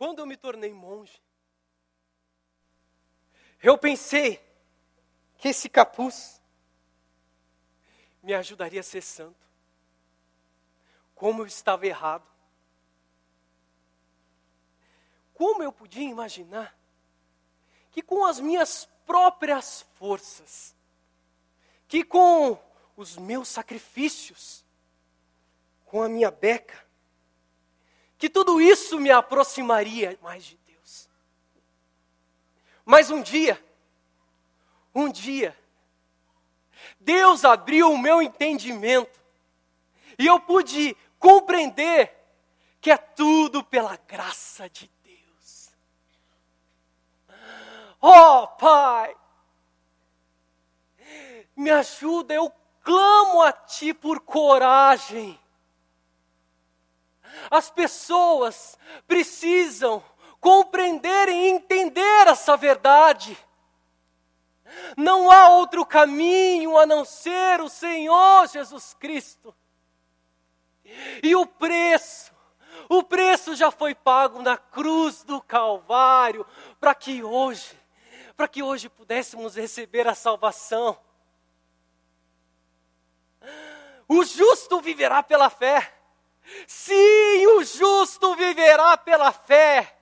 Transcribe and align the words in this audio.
quando 0.00 0.20
eu 0.20 0.26
me 0.26 0.34
tornei 0.34 0.72
monge, 0.72 1.22
eu 3.62 3.76
pensei 3.76 4.42
que 5.36 5.48
esse 5.48 5.68
capuz 5.68 6.40
me 8.22 8.32
ajudaria 8.32 8.80
a 8.80 8.82
ser 8.82 9.02
santo. 9.02 9.46
Como 11.14 11.42
eu 11.42 11.46
estava 11.46 11.86
errado. 11.86 12.26
Como 15.34 15.62
eu 15.62 15.70
podia 15.70 16.08
imaginar 16.08 16.74
que 17.90 18.00
com 18.00 18.24
as 18.24 18.40
minhas 18.40 18.86
próprias 19.04 19.82
forças, 19.96 20.74
que 21.86 22.02
com 22.02 22.58
os 22.96 23.18
meus 23.18 23.48
sacrifícios, 23.48 24.64
com 25.84 26.02
a 26.02 26.08
minha 26.08 26.30
beca, 26.30 26.88
que 28.20 28.28
tudo 28.28 28.60
isso 28.60 29.00
me 29.00 29.10
aproximaria 29.10 30.18
mais 30.20 30.44
de 30.44 30.58
Deus. 30.66 31.08
Mas 32.84 33.10
um 33.10 33.22
dia, 33.22 33.58
um 34.94 35.10
dia, 35.10 35.58
Deus 37.00 37.46
abriu 37.46 37.90
o 37.90 37.96
meu 37.96 38.20
entendimento 38.20 39.18
e 40.18 40.26
eu 40.26 40.38
pude 40.38 40.94
compreender 41.18 42.14
que 42.78 42.90
é 42.90 42.98
tudo 42.98 43.64
pela 43.64 43.96
graça 44.06 44.68
de 44.68 44.90
Deus. 45.02 45.70
Oh, 48.02 48.46
Pai, 48.48 49.16
me 51.56 51.70
ajuda, 51.70 52.34
eu 52.34 52.52
clamo 52.82 53.40
a 53.40 53.50
Ti 53.50 53.94
por 53.94 54.20
coragem. 54.20 55.40
As 57.50 57.70
pessoas 57.70 58.78
precisam 59.06 60.02
compreender 60.40 61.28
e 61.28 61.48
entender 61.48 62.26
essa 62.26 62.56
verdade. 62.56 63.36
Não 64.96 65.30
há 65.30 65.50
outro 65.50 65.84
caminho 65.84 66.78
a 66.78 66.86
não 66.86 67.04
ser 67.04 67.60
o 67.60 67.68
Senhor 67.68 68.46
Jesus 68.48 68.94
Cristo. 68.98 69.54
E 71.22 71.34
o 71.36 71.46
preço, 71.46 72.32
o 72.88 73.02
preço 73.02 73.54
já 73.54 73.70
foi 73.70 73.94
pago 73.94 74.42
na 74.42 74.56
cruz 74.56 75.22
do 75.22 75.40
Calvário, 75.40 76.46
para 76.80 76.94
que 76.94 77.22
hoje, 77.22 77.78
para 78.36 78.48
que 78.48 78.62
hoje 78.62 78.88
pudéssemos 78.88 79.54
receber 79.54 80.08
a 80.08 80.14
salvação. 80.14 80.98
O 84.08 84.24
justo 84.24 84.80
viverá 84.80 85.22
pela 85.22 85.48
fé. 85.48 85.99
Sim, 86.66 87.46
o 87.46 87.64
justo 87.64 88.34
viverá 88.36 88.96
pela 88.96 89.32
fé. 89.32 89.96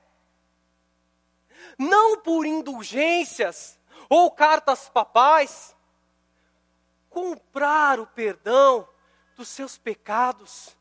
Não 1.79 2.21
por 2.21 2.47
indulgências 2.47 3.79
ou 4.09 4.31
cartas 4.31 4.89
papais. 4.89 5.77
Comprar 7.09 8.01
o 8.01 8.07
perdão 8.07 8.89
dos 9.37 9.49
seus 9.49 9.79
pecados. 9.79 10.77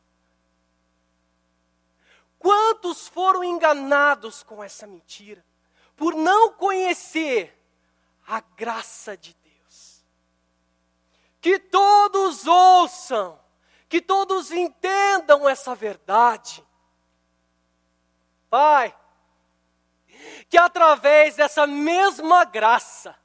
Quantos 2.39 3.07
foram 3.07 3.43
enganados 3.43 4.43
com 4.43 4.63
essa 4.63 4.85
mentira? 4.85 5.43
Por 5.95 6.15
não 6.15 6.53
conhecer 6.53 7.57
a 8.27 8.39
graça 8.39 9.17
de 9.17 9.35
que 11.47 11.59
todos 11.59 12.45
ouçam, 12.45 13.39
que 13.89 14.01
todos 14.01 14.51
entendam 14.51 15.47
essa 15.47 15.73
verdade. 15.75 16.65
Pai, 18.49 18.95
que 20.49 20.57
através 20.57 21.35
dessa 21.35 21.67
mesma 21.67 22.43
graça, 22.45 23.15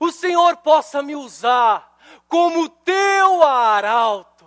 o 0.00 0.10
Senhor 0.10 0.58
possa 0.58 1.02
me 1.02 1.14
usar 1.16 1.96
como 2.26 2.68
teu 2.68 3.42
arauto 3.42 4.37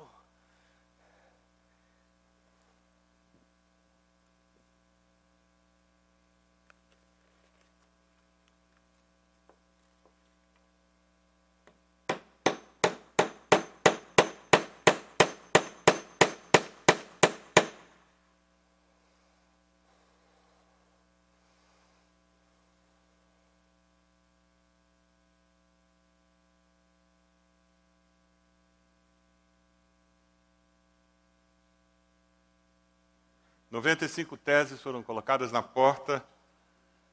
95 33.71 34.35
teses 34.35 34.81
foram 34.81 35.01
colocadas 35.01 35.49
na 35.49 35.63
porta 35.63 36.23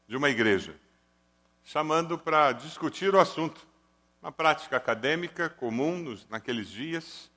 de 0.09 0.17
uma 0.17 0.29
igreja, 0.29 0.75
chamando 1.63 2.19
para 2.19 2.51
discutir 2.51 3.15
o 3.15 3.21
assunto. 3.21 3.65
Uma 4.21 4.33
prática 4.33 4.77
acadêmica 4.77 5.49
comum 5.49 5.97
nos, 5.99 6.29
naqueles 6.29 6.69
dias, 6.69 7.31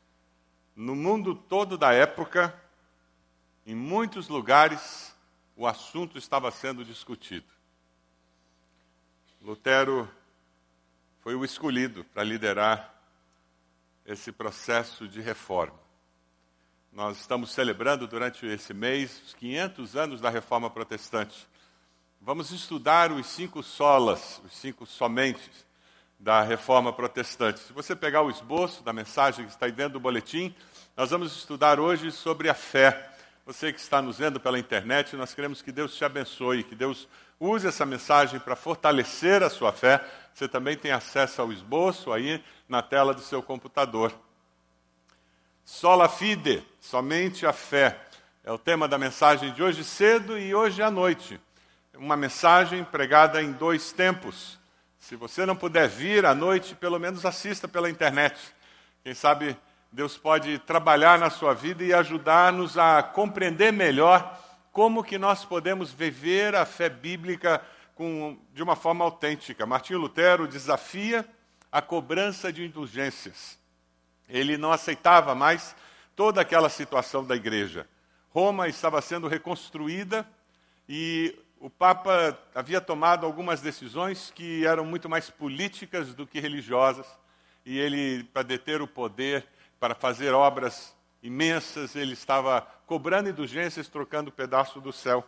no 0.76 0.96
mundo 0.96 1.36
todo 1.36 1.78
da 1.78 1.94
época, 1.94 2.59
em 3.64 3.76
muitos 3.76 4.28
lugares, 4.28 5.16
o 5.56 5.68
assunto 5.68 6.18
estava 6.18 6.50
sendo 6.50 6.84
discutido. 6.84 7.46
Lutero 9.40 10.09
foi 11.20 11.36
o 11.36 11.46
escolhido 11.46 12.03
para 12.06 12.24
liderar 12.24 12.92
esse 14.03 14.32
processo 14.32 15.08
de 15.08 15.22
reforma. 15.22 15.80
Nós 16.91 17.22
estamos 17.22 17.53
celebrando 17.53 18.06
durante 18.06 18.46
esse 18.46 18.74
mês 18.74 19.22
os 19.25 19.34
500 19.35 19.96
anos 19.96 20.19
da 20.19 20.29
Reforma 20.29 20.69
Protestante. 20.69 21.47
Vamos 22.19 22.52
estudar 22.52 23.13
os 23.13 23.28
cinco 23.28 23.63
solas, 23.63 24.41
os 24.44 24.52
cinco 24.52 24.85
somentes 24.85 25.66
da 26.19 26.41
Reforma 26.41 26.91
Protestante. 26.91 27.62
Se 27.62 27.72
você 27.72 27.96
pegar 27.96 28.24
o 28.24 28.29
esboço 28.29 28.84
da 28.84 28.91
mensagem 28.91 29.46
que 29.46 29.52
está 29.52 29.68
aí 29.68 29.72
dentro 29.72 29.94
do 29.94 30.00
boletim, 30.02 30.53
nós 30.97 31.12
vamos 31.12 31.34
estudar 31.34 31.79
hoje 31.79 32.12
sobre 32.12 32.50
a 32.50 32.53
fé. 32.53 33.09
Você 33.46 33.72
que 33.72 33.79
está 33.79 34.02
nos 34.02 34.18
vendo 34.18 34.38
pela 34.38 34.59
internet, 34.59 35.16
nós 35.16 35.34
queremos 35.34 35.62
que 35.62 35.72
Deus 35.72 35.96
te 35.96 36.03
abençoe, 36.03 36.62
que 36.62 36.75
Deus 36.75 37.08
use 37.40 37.66
essa 37.66 37.85
mensagem 37.85 38.38
para 38.38 38.58
fortalecer 38.58 39.41
a 39.44 39.50
sua 39.50 39.72
fé. 39.72 40.06
Você 40.34 40.46
também 40.46 40.75
tem 40.75 40.91
acesso 40.91 41.41
ao 41.41 41.53
esboço 41.53 42.12
aí 42.12 42.44
na 42.68 42.81
tela 42.81 43.13
do 43.13 43.22
seu 43.22 43.41
computador. 43.41 44.13
Sola 45.64 46.10
fide, 46.10 46.64
somente 46.80 47.46
a 47.46 47.54
fé. 47.54 48.00
É 48.44 48.52
o 48.52 48.58
tema 48.58 48.88
da 48.88 48.98
mensagem 48.98 49.54
de 49.54 49.62
hoje 49.62 49.84
cedo 49.84 50.38
e 50.38 50.54
hoje 50.54 50.82
à 50.82 50.90
noite. 50.90 51.40
Uma 51.94 52.18
mensagem 52.18 52.84
pregada 52.84 53.42
em 53.42 53.52
dois 53.52 53.92
tempos. 53.92 54.60
Se 55.00 55.16
você 55.16 55.46
não 55.46 55.56
puder 55.56 55.88
vir 55.88 56.26
à 56.26 56.34
noite, 56.34 56.74
pelo 56.74 57.00
menos 57.00 57.26
assista 57.26 57.68
pela 57.68 57.90
internet. 57.90 58.36
Quem 59.04 59.14
sabe 59.14 59.56
Deus 59.92 60.18
pode 60.18 60.58
trabalhar 60.60 61.20
na 61.20 61.30
sua 61.30 61.54
vida 61.54 61.84
e 61.84 61.94
ajudar-nos 61.94 62.78
a 62.78 63.03
compreender 63.03 63.72
melhor 63.72 64.40
como 64.72 65.03
que 65.03 65.18
nós 65.18 65.46
podemos 65.46 65.91
viver 65.91 66.56
a 66.56 66.66
fé 66.66 66.90
bíblica 66.90 67.62
com, 67.94 68.38
de 68.53 68.64
uma 68.64 68.76
forma 68.76 69.06
autêntica. 69.06 69.66
Martinho 69.66 70.00
Lutero 70.00 70.47
desafia 70.47 71.24
a 71.72 71.82
cobrança 71.82 72.52
de 72.52 72.66
indulgências. 72.66 73.60
Ele 74.32 74.58
não 74.58 74.72
aceitava 74.72 75.36
mais 75.36 75.76
toda 76.16 76.42
aquela 76.42 76.70
situação 76.70 77.24
da 77.24 77.36
igreja. 77.36 77.88
Roma 78.30 78.68
estava 78.68 79.02
sendo 79.02 79.28
reconstruída 79.28 80.28
e 80.88 81.38
o 81.60 81.70
Papa 81.70 82.38
havia 82.56 82.82
tomado 82.82 83.26
algumas 83.26 83.62
decisões 83.62 84.32
que 84.34 84.66
eram 84.66 84.86
muito 84.86 85.10
mais 85.10 85.30
políticas 85.30 86.14
do 86.14 86.26
que 86.26 86.40
religiosas. 86.40 87.06
E 87.66 87.78
ele, 87.78 88.24
para 88.24 88.42
deter 88.42 88.82
o 88.82 88.88
poder, 88.88 89.46
para 89.80 89.94
fazer 89.94 90.34
obras 90.34 90.96
imensas, 91.22 91.96
ele 91.96 92.14
estava 92.14 92.62
cobrando 92.88 93.30
indulgências, 93.30 93.88
trocando 93.88 94.32
pedaço 94.32 94.82
do 94.82 94.92
céu. 94.92 95.28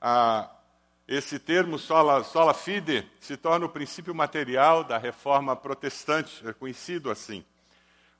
Ah, 0.00 0.50
esse 1.08 1.38
termo 1.38 1.78
sola, 1.78 2.22
sola 2.22 2.52
fide 2.52 3.08
se 3.18 3.36
torna 3.36 3.66
o 3.66 3.68
princípio 3.70 4.14
material 4.14 4.84
da 4.84 4.98
reforma 4.98 5.56
protestante, 5.56 6.46
é 6.46 6.52
conhecido 6.52 7.10
assim. 7.10 7.44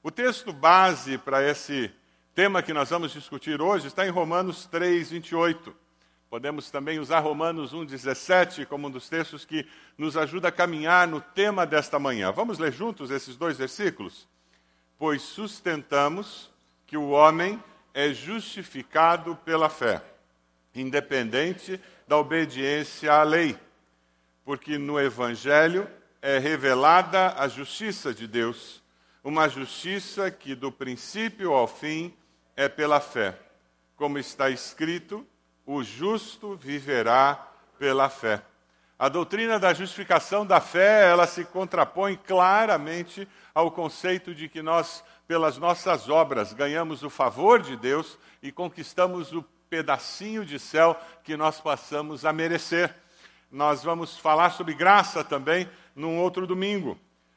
O 0.06 0.10
texto 0.12 0.52
base 0.52 1.18
para 1.18 1.42
esse 1.42 1.90
tema 2.32 2.62
que 2.62 2.72
nós 2.72 2.90
vamos 2.90 3.10
discutir 3.10 3.60
hoje 3.60 3.88
está 3.88 4.06
em 4.06 4.10
Romanos 4.10 4.64
3, 4.66 5.10
28. 5.10 5.74
Podemos 6.30 6.70
também 6.70 7.00
usar 7.00 7.18
Romanos 7.18 7.72
1, 7.72 7.86
17 7.86 8.66
como 8.66 8.86
um 8.86 8.90
dos 8.92 9.08
textos 9.08 9.44
que 9.44 9.66
nos 9.98 10.16
ajuda 10.16 10.46
a 10.46 10.52
caminhar 10.52 11.08
no 11.08 11.20
tema 11.20 11.66
desta 11.66 11.98
manhã. 11.98 12.30
Vamos 12.30 12.60
ler 12.60 12.72
juntos 12.72 13.10
esses 13.10 13.36
dois 13.36 13.58
versículos? 13.58 14.28
Pois 14.96 15.22
sustentamos 15.22 16.52
que 16.86 16.96
o 16.96 17.08
homem 17.08 17.60
é 17.92 18.10
justificado 18.10 19.34
pela 19.44 19.68
fé, 19.68 20.00
independente 20.72 21.80
da 22.06 22.16
obediência 22.16 23.12
à 23.12 23.24
lei, 23.24 23.58
porque 24.44 24.78
no 24.78 25.00
Evangelho 25.00 25.90
é 26.22 26.38
revelada 26.38 27.34
a 27.36 27.48
justiça 27.48 28.14
de 28.14 28.28
Deus, 28.28 28.85
uma 29.26 29.48
justiça 29.48 30.30
que 30.30 30.54
do 30.54 30.70
princípio 30.70 31.52
ao 31.52 31.66
fim 31.66 32.14
é 32.54 32.68
pela 32.68 33.00
fé. 33.00 33.36
Como 33.96 34.20
está 34.20 34.50
escrito, 34.50 35.26
o 35.66 35.82
justo 35.82 36.54
viverá 36.54 37.34
pela 37.76 38.08
fé. 38.08 38.40
A 38.96 39.08
doutrina 39.08 39.58
da 39.58 39.74
justificação 39.74 40.46
da 40.46 40.60
fé, 40.60 41.10
ela 41.10 41.26
se 41.26 41.44
contrapõe 41.44 42.14
claramente 42.16 43.26
ao 43.52 43.72
conceito 43.72 44.32
de 44.32 44.48
que 44.48 44.62
nós, 44.62 45.02
pelas 45.26 45.58
nossas 45.58 46.08
obras, 46.08 46.52
ganhamos 46.52 47.02
o 47.02 47.10
favor 47.10 47.60
de 47.60 47.76
Deus 47.76 48.16
e 48.40 48.52
conquistamos 48.52 49.32
o 49.32 49.42
pedacinho 49.68 50.44
de 50.44 50.60
céu 50.60 50.96
que 51.24 51.36
nós 51.36 51.60
passamos 51.60 52.24
a 52.24 52.32
merecer. 52.32 52.94
Nós 53.50 53.82
vamos 53.82 54.16
falar 54.16 54.50
sobre 54.50 54.72
graça 54.72 55.24
também 55.24 55.68
num 55.96 56.16
outro 56.16 56.46
domingo. 56.46 56.96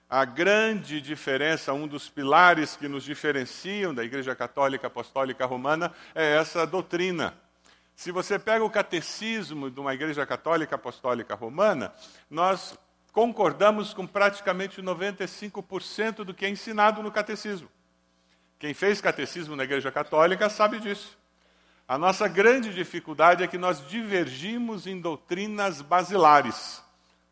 A 0.09 0.25
grande 0.25 0.99
diferença, 0.99 1.71
um 1.71 1.87
dos 1.87 2.09
pilares 2.09 2.75
que 2.75 2.87
nos 2.87 3.03
diferenciam 3.03 3.93
da 3.93 4.03
Igreja 4.03 4.35
Católica 4.35 4.87
Apostólica 4.87 5.45
Romana 5.45 5.93
é 6.15 6.37
essa 6.37 6.65
doutrina. 6.65 7.37
Se 7.95 8.11
você 8.11 8.39
pega 8.39 8.63
o 8.63 8.69
catecismo 8.69 9.69
de 9.69 9.77
uma 9.77 9.93
igreja 9.93 10.25
católica 10.25 10.75
apostólica 10.75 11.35
romana, 11.35 11.93
nós 12.29 12.79
concordamos 13.11 13.93
com 13.93 14.07
praticamente 14.07 14.81
95% 14.81 16.23
do 16.23 16.33
que 16.33 16.45
é 16.45 16.49
ensinado 16.49 17.03
no 17.03 17.11
catecismo. 17.11 17.69
Quem 18.57 18.73
fez 18.73 19.01
catecismo 19.01 19.53
na 19.53 19.65
igreja 19.65 19.91
católica 19.91 20.49
sabe 20.49 20.79
disso. 20.79 21.17
A 21.85 21.97
nossa 21.97 22.25
grande 22.27 22.73
dificuldade 22.73 23.43
é 23.43 23.47
que 23.47 23.57
nós 23.57 23.85
divergimos 23.85 24.87
em 24.87 25.01
doutrinas 25.01 25.81
basilares, 25.81 26.81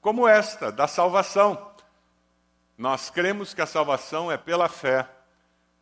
como 0.01 0.27
esta, 0.27 0.69
da 0.69 0.85
salvação. 0.85 1.76
Nós 2.77 3.09
cremos 3.09 3.53
que 3.53 3.61
a 3.61 3.65
salvação 3.65 4.31
é 4.31 4.37
pela 4.37 4.69
fé 4.69 5.09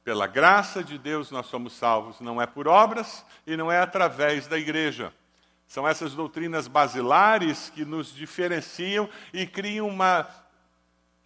pela 0.06 0.28
graça 0.28 0.84
de 0.84 1.00
Deus 1.00 1.32
nós 1.32 1.48
somos 1.48 1.74
salvos, 1.74 2.22
não 2.22 2.40
é 2.40 2.46
por 2.46 2.68
obras 2.68 3.26
e 3.46 3.58
não 3.58 3.72
é 3.72 3.80
através 3.80 4.46
da 4.46 4.56
igreja. 4.56 5.12
São 5.66 5.88
essas 5.88 6.14
doutrinas 6.14 6.68
basilares 6.68 7.72
que 7.72 7.84
nos 7.84 8.14
diferenciam 8.14 9.10
e 9.34 9.48
criam 9.48 9.88
uma 9.88 10.30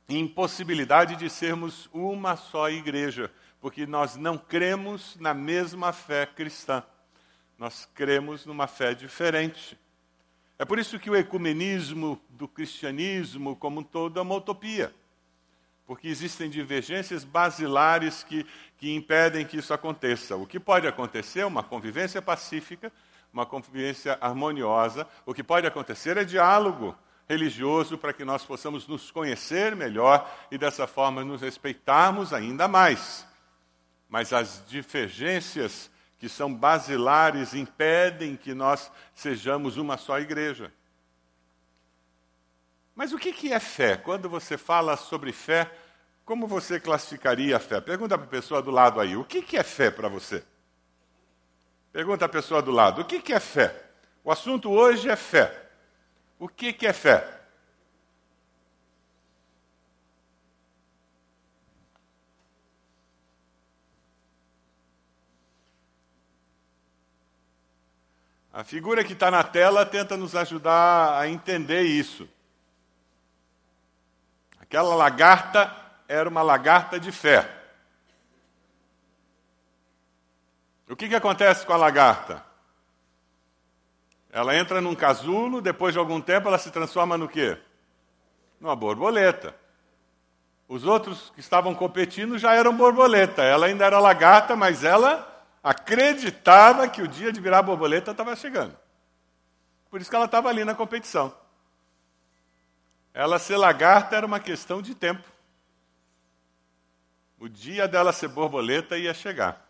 impossibilidade 0.08 1.18
de 1.18 1.30
sermos 1.30 1.90
uma 1.92 2.38
só 2.38 2.70
igreja, 2.70 3.30
porque 3.60 3.86
nós 3.86 4.16
não 4.16 4.38
cremos 4.38 5.18
na 5.20 5.34
mesma 5.34 5.92
fé 5.92 6.26
cristã. 6.26 6.82
Nós 7.58 7.86
cremos 7.94 8.46
numa 8.46 8.66
fé 8.66 8.94
diferente. 8.94 9.78
É 10.58 10.64
por 10.64 10.80
isso 10.80 10.98
que 10.98 11.10
o 11.10 11.18
ecumenismo 11.18 12.18
do 12.30 12.48
cristianismo 12.48 13.58
como 13.58 13.82
um 13.82 13.84
todo 13.84 14.20
é 14.20 14.22
uma 14.22 14.36
utopia 14.36 14.96
porque 15.90 16.08
existem 16.08 16.52
divergências 16.52 17.24
basilares 17.24 18.24
que, 18.24 18.46
que 18.78 18.94
impedem 18.94 19.44
que 19.44 19.58
isso 19.58 19.74
aconteça. 19.74 20.36
O 20.36 20.46
que 20.46 20.60
pode 20.60 20.86
acontecer 20.86 21.40
é 21.40 21.46
uma 21.48 21.64
convivência 21.64 22.22
pacífica, 22.22 22.94
uma 23.34 23.44
convivência 23.44 24.16
harmoniosa. 24.22 25.08
O 25.26 25.34
que 25.34 25.42
pode 25.42 25.66
acontecer 25.66 26.16
é 26.16 26.24
diálogo 26.24 26.96
religioso 27.28 27.98
para 27.98 28.14
que 28.14 28.24
nós 28.24 28.46
possamos 28.46 28.88
nos 28.88 29.10
conhecer 29.10 29.76
melhor 29.76 30.32
e 30.52 30.60
dessa 30.60 30.86
forma 30.86 31.26
nos 31.26 31.42
respeitarmos 31.42 32.34
ainda 32.34 32.68
mais. 32.68 33.26
Mas 34.08 34.32
as 34.32 34.64
divergências 34.68 35.90
que 36.20 36.30
são 36.30 36.54
basilares 36.54 37.56
impedem 37.56 38.36
que 38.36 38.54
nós 38.54 38.92
sejamos 39.16 39.76
uma 39.76 39.98
só 39.98 40.20
igreja. 40.20 40.72
Mas 43.00 43.14
o 43.14 43.18
que 43.18 43.54
é 43.54 43.62
fé? 43.62 43.96
Quando 43.96 44.28
você 44.28 44.58
fala 44.58 44.98
sobre 44.98 45.32
fé, 45.32 45.72
como 46.26 46.46
você 46.46 46.82
classificaria 46.82 47.56
a 47.56 47.60
fé? 47.60 47.80
Pergunta 47.80 48.18
para 48.18 48.28
a 48.28 48.30
pessoa 48.30 48.62
do 48.62 48.72
lado 48.72 49.00
aí, 49.00 49.16
o 49.16 49.24
que 49.24 49.56
é 49.56 49.64
fé 49.64 49.90
para 49.90 50.10
você? 50.10 50.44
Pergunta 51.94 52.26
a 52.26 52.28
pessoa 52.28 52.62
do 52.62 52.72
lado, 52.72 53.02
o 53.02 53.06
que 53.06 53.32
é 53.32 53.40
fé? 53.40 53.74
O 54.22 54.30
assunto 54.30 54.70
hoje 54.70 55.10
é 55.10 55.16
fé. 55.16 55.70
O 56.38 56.50
que 56.50 56.76
é 56.86 56.92
fé? 56.92 57.40
A 68.52 68.66
figura 68.66 69.06
que 69.06 69.14
está 69.14 69.32
na 69.32 69.46
tela 69.46 69.86
tenta 69.86 70.18
nos 70.18 70.36
ajudar 70.36 71.18
a 71.18 71.30
entender 71.30 71.84
isso. 71.84 72.28
Aquela 74.70 74.94
lagarta 74.94 75.76
era 76.08 76.30
uma 76.30 76.44
lagarta 76.44 77.00
de 77.00 77.12
fé. 77.12 77.50
O 80.88 80.96
que, 80.96 81.10
que 81.10 81.16
acontece 81.16 81.66
com 81.66 81.74
a 81.74 81.78
lagarta? 81.78 82.46
Ela 84.32 84.56
entra 84.56 84.80
num 84.80 84.94
casulo, 84.94 85.60
depois 85.60 85.94
de 85.94 85.98
algum 85.98 86.22
tempo 86.22 86.48
ela 86.48 86.60
se 86.60 86.70
transforma 86.70 87.18
no 87.18 87.28
quê? 87.28 87.58
Numa 88.62 88.76
borboleta. 88.76 89.56
Os 90.68 90.86
outros 90.86 91.32
que 91.32 91.40
estavam 91.40 91.74
competindo 91.74 92.38
já 92.38 92.54
eram 92.54 92.78
borboleta. 92.78 93.42
Ela 93.42 93.66
ainda 93.66 93.86
era 93.86 94.00
lagarta, 94.00 94.56
mas 94.56 94.84
ela 94.84 95.28
acreditava 95.64 96.88
que 96.88 97.02
o 97.02 97.08
dia 97.08 97.34
de 97.34 97.42
virar 97.42 97.64
borboleta 97.64 98.12
estava 98.12 98.36
chegando. 98.36 98.78
Por 99.90 100.00
isso 100.00 100.12
que 100.12 100.16
ela 100.16 100.26
estava 100.26 100.48
ali 100.48 100.64
na 100.64 100.76
competição. 100.76 101.34
Ela 103.14 103.40
ser 103.40 103.58
lagarta 103.58 104.16
era 104.16 104.26
uma 104.26 104.40
questão 104.40 104.82
de 104.82 104.94
tempo. 104.94 105.28
O 107.40 107.48
dia 107.48 107.88
dela 107.88 108.12
ser 108.12 108.28
borboleta 108.28 108.98
ia 108.98 109.14
chegar. 109.14 109.66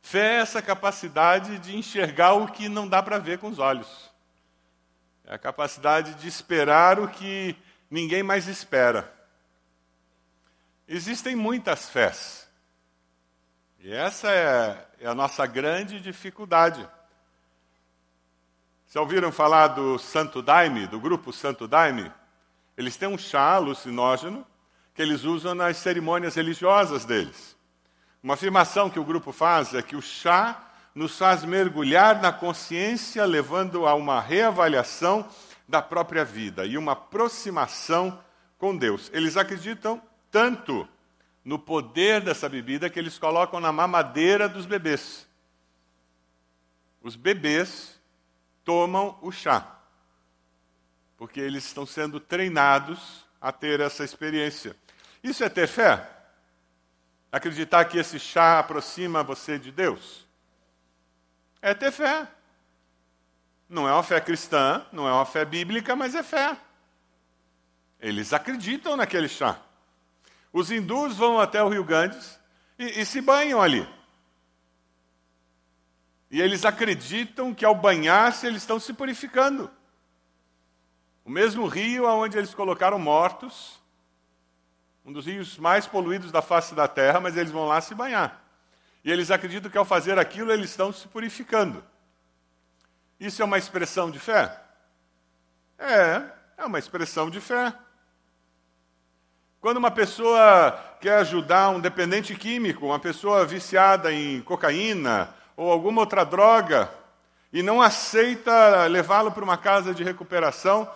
Fé 0.00 0.36
é 0.36 0.40
essa 0.40 0.62
capacidade 0.62 1.58
de 1.58 1.76
enxergar 1.76 2.34
o 2.34 2.46
que 2.46 2.68
não 2.68 2.86
dá 2.86 3.02
para 3.02 3.18
ver 3.18 3.38
com 3.38 3.48
os 3.48 3.58
olhos. 3.58 4.10
É 5.24 5.34
a 5.34 5.38
capacidade 5.38 6.14
de 6.14 6.28
esperar 6.28 7.00
o 7.00 7.08
que 7.08 7.56
ninguém 7.90 8.22
mais 8.22 8.46
espera. 8.46 9.12
Existem 10.86 11.34
muitas 11.34 11.88
fés. 11.88 12.48
E 13.80 13.92
essa 13.92 14.30
é, 14.30 14.86
é 15.00 15.08
a 15.08 15.14
nossa 15.14 15.44
grande 15.46 16.00
dificuldade. 16.00 16.88
Já 18.96 19.02
ouviram 19.02 19.30
falar 19.30 19.68
do 19.68 19.98
Santo 19.98 20.40
Daime, 20.40 20.86
do 20.86 20.98
grupo 20.98 21.30
Santo 21.30 21.68
Daime? 21.68 22.10
Eles 22.78 22.96
têm 22.96 23.06
um 23.06 23.18
chá 23.18 23.52
alucinógeno 23.52 24.42
que 24.94 25.02
eles 25.02 25.22
usam 25.22 25.54
nas 25.54 25.76
cerimônias 25.76 26.34
religiosas 26.34 27.04
deles. 27.04 27.54
Uma 28.22 28.32
afirmação 28.32 28.88
que 28.88 28.98
o 28.98 29.04
grupo 29.04 29.32
faz 29.32 29.74
é 29.74 29.82
que 29.82 29.96
o 29.96 30.00
chá 30.00 30.70
nos 30.94 31.18
faz 31.18 31.44
mergulhar 31.44 32.22
na 32.22 32.32
consciência, 32.32 33.22
levando 33.26 33.86
a 33.86 33.94
uma 33.94 34.18
reavaliação 34.18 35.28
da 35.68 35.82
própria 35.82 36.24
vida 36.24 36.64
e 36.64 36.78
uma 36.78 36.92
aproximação 36.92 38.18
com 38.56 38.74
Deus. 38.74 39.10
Eles 39.12 39.36
acreditam 39.36 40.00
tanto 40.30 40.88
no 41.44 41.58
poder 41.58 42.22
dessa 42.22 42.48
bebida 42.48 42.88
que 42.88 42.98
eles 42.98 43.18
colocam 43.18 43.60
na 43.60 43.70
mamadeira 43.70 44.48
dos 44.48 44.64
bebês. 44.64 45.28
Os 47.02 47.14
bebês 47.14 47.95
tomam 48.66 49.16
o 49.22 49.30
chá, 49.30 49.64
porque 51.16 51.38
eles 51.40 51.64
estão 51.64 51.86
sendo 51.86 52.18
treinados 52.18 53.24
a 53.40 53.52
ter 53.52 53.78
essa 53.78 54.04
experiência. 54.04 54.76
Isso 55.22 55.44
é 55.44 55.48
ter 55.48 55.68
fé? 55.68 56.10
Acreditar 57.30 57.84
que 57.84 57.96
esse 57.96 58.18
chá 58.18 58.58
aproxima 58.58 59.22
você 59.22 59.56
de 59.56 59.70
Deus? 59.70 60.26
É 61.62 61.74
ter 61.74 61.92
fé. 61.92 62.26
Não 63.68 63.88
é 63.88 63.92
uma 63.92 64.02
fé 64.02 64.20
cristã, 64.20 64.84
não 64.92 65.08
é 65.08 65.12
uma 65.12 65.24
fé 65.24 65.44
bíblica, 65.44 65.94
mas 65.94 66.16
é 66.16 66.22
fé. 66.24 66.56
Eles 68.00 68.32
acreditam 68.32 68.96
naquele 68.96 69.28
chá. 69.28 69.60
Os 70.52 70.72
hindus 70.72 71.16
vão 71.16 71.38
até 71.40 71.62
o 71.62 71.68
Rio 71.68 71.84
Ganges 71.84 72.38
e, 72.78 73.00
e 73.00 73.06
se 73.06 73.20
banham 73.20 73.62
ali. 73.62 73.88
E 76.30 76.40
eles 76.40 76.64
acreditam 76.64 77.54
que 77.54 77.64
ao 77.64 77.74
banhar-se 77.74 78.46
eles 78.46 78.62
estão 78.62 78.80
se 78.80 78.92
purificando. 78.92 79.70
O 81.24 81.30
mesmo 81.30 81.66
rio 81.66 82.06
onde 82.06 82.36
eles 82.38 82.54
colocaram 82.54 82.98
mortos, 82.98 83.80
um 85.04 85.12
dos 85.12 85.26
rios 85.26 85.56
mais 85.56 85.86
poluídos 85.86 86.32
da 86.32 86.42
face 86.42 86.74
da 86.74 86.88
terra, 86.88 87.20
mas 87.20 87.36
eles 87.36 87.52
vão 87.52 87.66
lá 87.66 87.80
se 87.80 87.94
banhar. 87.94 88.42
E 89.04 89.10
eles 89.10 89.30
acreditam 89.30 89.70
que 89.70 89.78
ao 89.78 89.84
fazer 89.84 90.18
aquilo 90.18 90.52
eles 90.52 90.70
estão 90.70 90.92
se 90.92 91.06
purificando. 91.06 91.84
Isso 93.20 93.40
é 93.40 93.44
uma 93.44 93.56
expressão 93.56 94.10
de 94.10 94.18
fé? 94.18 94.60
É, 95.78 96.22
é 96.58 96.64
uma 96.64 96.78
expressão 96.78 97.30
de 97.30 97.40
fé. 97.40 97.72
Quando 99.60 99.76
uma 99.76 99.90
pessoa 99.90 100.72
quer 101.00 101.18
ajudar 101.18 101.70
um 101.70 101.80
dependente 101.80 102.34
químico, 102.34 102.86
uma 102.86 102.98
pessoa 102.98 103.44
viciada 103.46 104.12
em 104.12 104.40
cocaína, 104.42 105.34
ou 105.56 105.70
alguma 105.70 106.02
outra 106.02 106.24
droga, 106.24 106.90
e 107.52 107.62
não 107.62 107.80
aceita 107.80 108.86
levá-lo 108.86 109.32
para 109.32 109.42
uma 109.42 109.56
casa 109.56 109.94
de 109.94 110.04
recuperação 110.04 110.88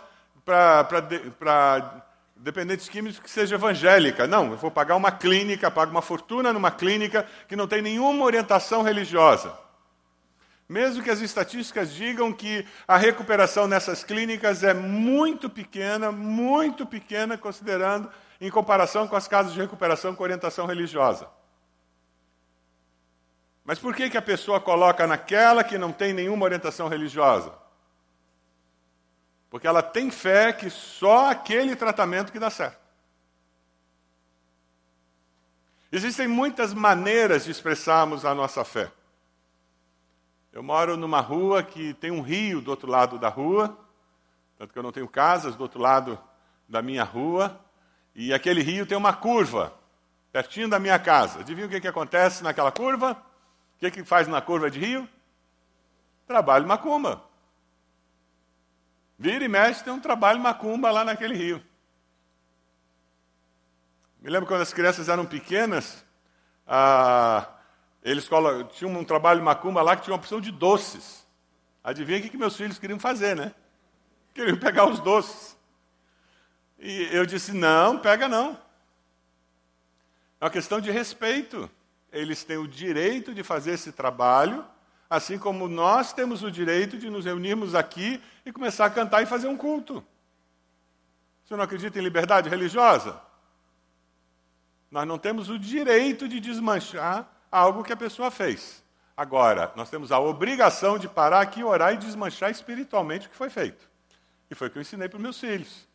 para 0.44 2.04
dependentes 2.36 2.88
químicos 2.88 3.18
que 3.18 3.30
seja 3.30 3.54
evangélica. 3.54 4.26
Não, 4.26 4.50
eu 4.50 4.56
vou 4.56 4.70
pagar 4.70 4.96
uma 4.96 5.12
clínica, 5.12 5.70
pago 5.70 5.90
uma 5.90 6.02
fortuna 6.02 6.52
numa 6.52 6.70
clínica 6.70 7.26
que 7.48 7.56
não 7.56 7.66
tem 7.66 7.80
nenhuma 7.80 8.24
orientação 8.24 8.82
religiosa. 8.82 9.56
Mesmo 10.68 11.02
que 11.02 11.10
as 11.10 11.20
estatísticas 11.20 11.92
digam 11.92 12.32
que 12.32 12.64
a 12.86 12.96
recuperação 12.96 13.66
nessas 13.66 14.04
clínicas 14.04 14.62
é 14.62 14.72
muito 14.72 15.50
pequena, 15.50 16.12
muito 16.12 16.86
pequena, 16.86 17.36
considerando 17.36 18.10
em 18.40 18.50
comparação 18.50 19.08
com 19.08 19.16
as 19.16 19.26
casas 19.26 19.52
de 19.52 19.60
recuperação 19.60 20.14
com 20.14 20.22
orientação 20.22 20.66
religiosa. 20.66 21.26
Mas 23.70 23.78
por 23.78 23.94
que, 23.94 24.10
que 24.10 24.18
a 24.18 24.22
pessoa 24.22 24.60
coloca 24.60 25.06
naquela 25.06 25.62
que 25.62 25.78
não 25.78 25.92
tem 25.92 26.12
nenhuma 26.12 26.44
orientação 26.44 26.88
religiosa? 26.88 27.54
Porque 29.48 29.64
ela 29.64 29.80
tem 29.80 30.10
fé 30.10 30.52
que 30.52 30.68
só 30.68 31.30
aquele 31.30 31.76
tratamento 31.76 32.32
que 32.32 32.40
dá 32.40 32.50
certo. 32.50 32.80
Existem 35.92 36.26
muitas 36.26 36.74
maneiras 36.74 37.44
de 37.44 37.52
expressarmos 37.52 38.24
a 38.24 38.34
nossa 38.34 38.64
fé. 38.64 38.90
Eu 40.52 40.64
moro 40.64 40.96
numa 40.96 41.20
rua 41.20 41.62
que 41.62 41.94
tem 41.94 42.10
um 42.10 42.22
rio 42.22 42.60
do 42.60 42.72
outro 42.72 42.90
lado 42.90 43.20
da 43.20 43.28
rua, 43.28 43.78
tanto 44.58 44.72
que 44.72 44.78
eu 44.80 44.82
não 44.82 44.90
tenho 44.90 45.06
casas 45.06 45.54
do 45.54 45.62
outro 45.62 45.78
lado 45.78 46.18
da 46.68 46.82
minha 46.82 47.04
rua, 47.04 47.56
e 48.16 48.34
aquele 48.34 48.62
rio 48.62 48.84
tem 48.84 48.98
uma 48.98 49.12
curva, 49.12 49.72
pertinho 50.32 50.68
da 50.68 50.80
minha 50.80 50.98
casa. 50.98 51.38
Adivinha 51.38 51.68
o 51.68 51.70
que, 51.70 51.80
que 51.80 51.86
acontece 51.86 52.42
naquela 52.42 52.72
curva? 52.72 53.29
O 53.80 53.86
que, 53.86 53.90
que 53.90 54.04
faz 54.04 54.28
na 54.28 54.42
curva 54.42 54.70
de 54.70 54.78
rio? 54.78 55.08
Trabalho 56.26 56.68
macumba. 56.68 57.24
Vira 59.18 59.42
e 59.42 59.48
mexe, 59.48 59.82
tem 59.82 59.90
um 59.90 59.98
trabalho 59.98 60.38
macumba 60.38 60.90
lá 60.90 61.02
naquele 61.02 61.34
rio. 61.34 61.64
Me 64.20 64.28
lembro 64.28 64.46
quando 64.46 64.60
as 64.60 64.74
crianças 64.74 65.08
eram 65.08 65.24
pequenas, 65.24 66.04
ah, 66.66 67.48
eles 68.02 68.28
tinham 68.74 68.94
um 68.94 69.04
trabalho 69.04 69.42
macumba 69.42 69.80
lá 69.80 69.96
que 69.96 70.02
tinha 70.02 70.12
uma 70.12 70.20
opção 70.20 70.42
de 70.42 70.52
doces. 70.52 71.26
Adivinha 71.82 72.18
o 72.18 72.22
que, 72.22 72.28
que 72.28 72.36
meus 72.36 72.56
filhos 72.56 72.78
queriam 72.78 72.98
fazer, 72.98 73.34
né? 73.34 73.54
Queriam 74.34 74.58
pegar 74.58 74.84
os 74.84 75.00
doces. 75.00 75.56
E 76.78 77.08
eu 77.12 77.24
disse: 77.24 77.54
não, 77.54 77.98
pega 77.98 78.28
não. 78.28 78.58
É 80.38 80.44
uma 80.44 80.50
questão 80.50 80.82
de 80.82 80.90
respeito. 80.90 81.70
Eles 82.12 82.44
têm 82.44 82.56
o 82.56 82.66
direito 82.66 83.34
de 83.34 83.42
fazer 83.42 83.72
esse 83.72 83.92
trabalho, 83.92 84.64
assim 85.08 85.38
como 85.38 85.68
nós 85.68 86.12
temos 86.12 86.42
o 86.42 86.50
direito 86.50 86.98
de 86.98 87.08
nos 87.08 87.24
reunirmos 87.24 87.74
aqui 87.74 88.20
e 88.44 88.52
começar 88.52 88.86
a 88.86 88.90
cantar 88.90 89.22
e 89.22 89.26
fazer 89.26 89.48
um 89.48 89.56
culto. 89.56 90.04
Você 91.44 91.56
não 91.56 91.64
acredita 91.64 91.98
em 91.98 92.02
liberdade 92.02 92.48
religiosa? 92.48 93.20
Nós 94.90 95.06
não 95.06 95.18
temos 95.18 95.48
o 95.48 95.58
direito 95.58 96.28
de 96.28 96.40
desmanchar 96.40 97.28
algo 97.50 97.84
que 97.84 97.92
a 97.92 97.96
pessoa 97.96 98.30
fez. 98.30 98.82
Agora, 99.16 99.72
nós 99.76 99.90
temos 99.90 100.10
a 100.10 100.18
obrigação 100.18 100.98
de 100.98 101.08
parar 101.08 101.40
aqui, 101.40 101.62
orar 101.62 101.92
e 101.92 101.96
desmanchar 101.96 102.50
espiritualmente 102.50 103.26
o 103.26 103.30
que 103.30 103.36
foi 103.36 103.50
feito. 103.50 103.88
E 104.50 104.54
foi 104.54 104.68
o 104.68 104.70
que 104.70 104.78
eu 104.78 104.82
ensinei 104.82 105.08
para 105.08 105.16
os 105.16 105.22
meus 105.22 105.38
filhos. 105.38 105.86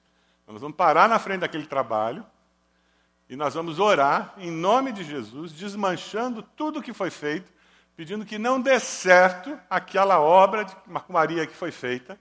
Nós 0.48 0.62
vamos 0.62 0.78
parar 0.78 1.10
na 1.10 1.20
frente 1.20 1.40
daquele 1.40 1.66
trabalho 1.66 2.26
e 3.30 3.36
nós 3.36 3.56
vamos 3.56 3.80
orar 3.80 4.34
em 4.38 4.52
nome 4.52 4.92
de 4.92 5.04
Jesus, 5.04 5.52
desmanchando 5.52 6.44
tudo 6.44 6.80
o 6.80 6.84
que 6.84 6.94
foi 6.94 7.10
feito, 7.10 7.52
pedindo 7.96 8.26
que 8.26 8.38
não 8.38 8.62
dê 8.62 8.80
certo 8.80 9.58
aquela 9.70 10.20
obra 10.20 10.64
de 10.64 10.76
macumaria 10.86 11.48
que 11.48 11.56
foi 11.56 11.72
feita, 11.72 12.20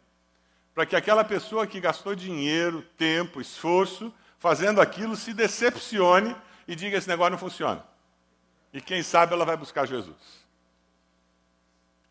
para 0.75 0.87
que 0.87 0.97
aquela 0.97 1.23
pessoa 1.23 1.67
que 1.67 1.81
gastou 1.81 2.15
dinheiro, 2.15 2.83
tempo, 2.97 3.41
esforço, 3.41 4.13
fazendo 4.39 4.81
aquilo, 4.81 5.15
se 5.15 5.33
decepcione 5.33 6.35
e 6.67 6.75
diga: 6.75 6.97
esse 6.97 7.09
negócio 7.09 7.33
não 7.33 7.39
funciona. 7.39 7.85
E 8.73 8.81
quem 8.81 9.03
sabe 9.03 9.35
ela 9.35 9.45
vai 9.45 9.57
buscar 9.57 9.87
Jesus. 9.87 10.45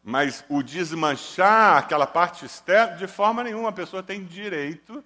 Mas 0.04 0.46
o 0.50 0.62
desmanchar 0.62 1.78
aquela 1.78 2.06
parte 2.06 2.46
externa, 2.46 2.96
de 2.96 3.08
forma 3.08 3.44
nenhuma 3.44 3.70
a 3.70 3.74
pessoa 3.74 4.04
tem 4.04 4.24
direito 4.24 5.04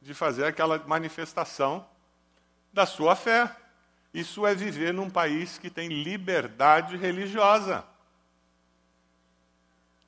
de 0.00 0.14
fazer 0.14 0.44
aquela 0.44 0.78
manifestação 0.86 1.86
da 2.76 2.84
sua 2.84 3.16
fé. 3.16 3.56
Isso 4.12 4.46
é 4.46 4.54
viver 4.54 4.92
num 4.92 5.08
país 5.08 5.56
que 5.56 5.70
tem 5.70 5.88
liberdade 5.88 6.94
religiosa. 6.94 7.82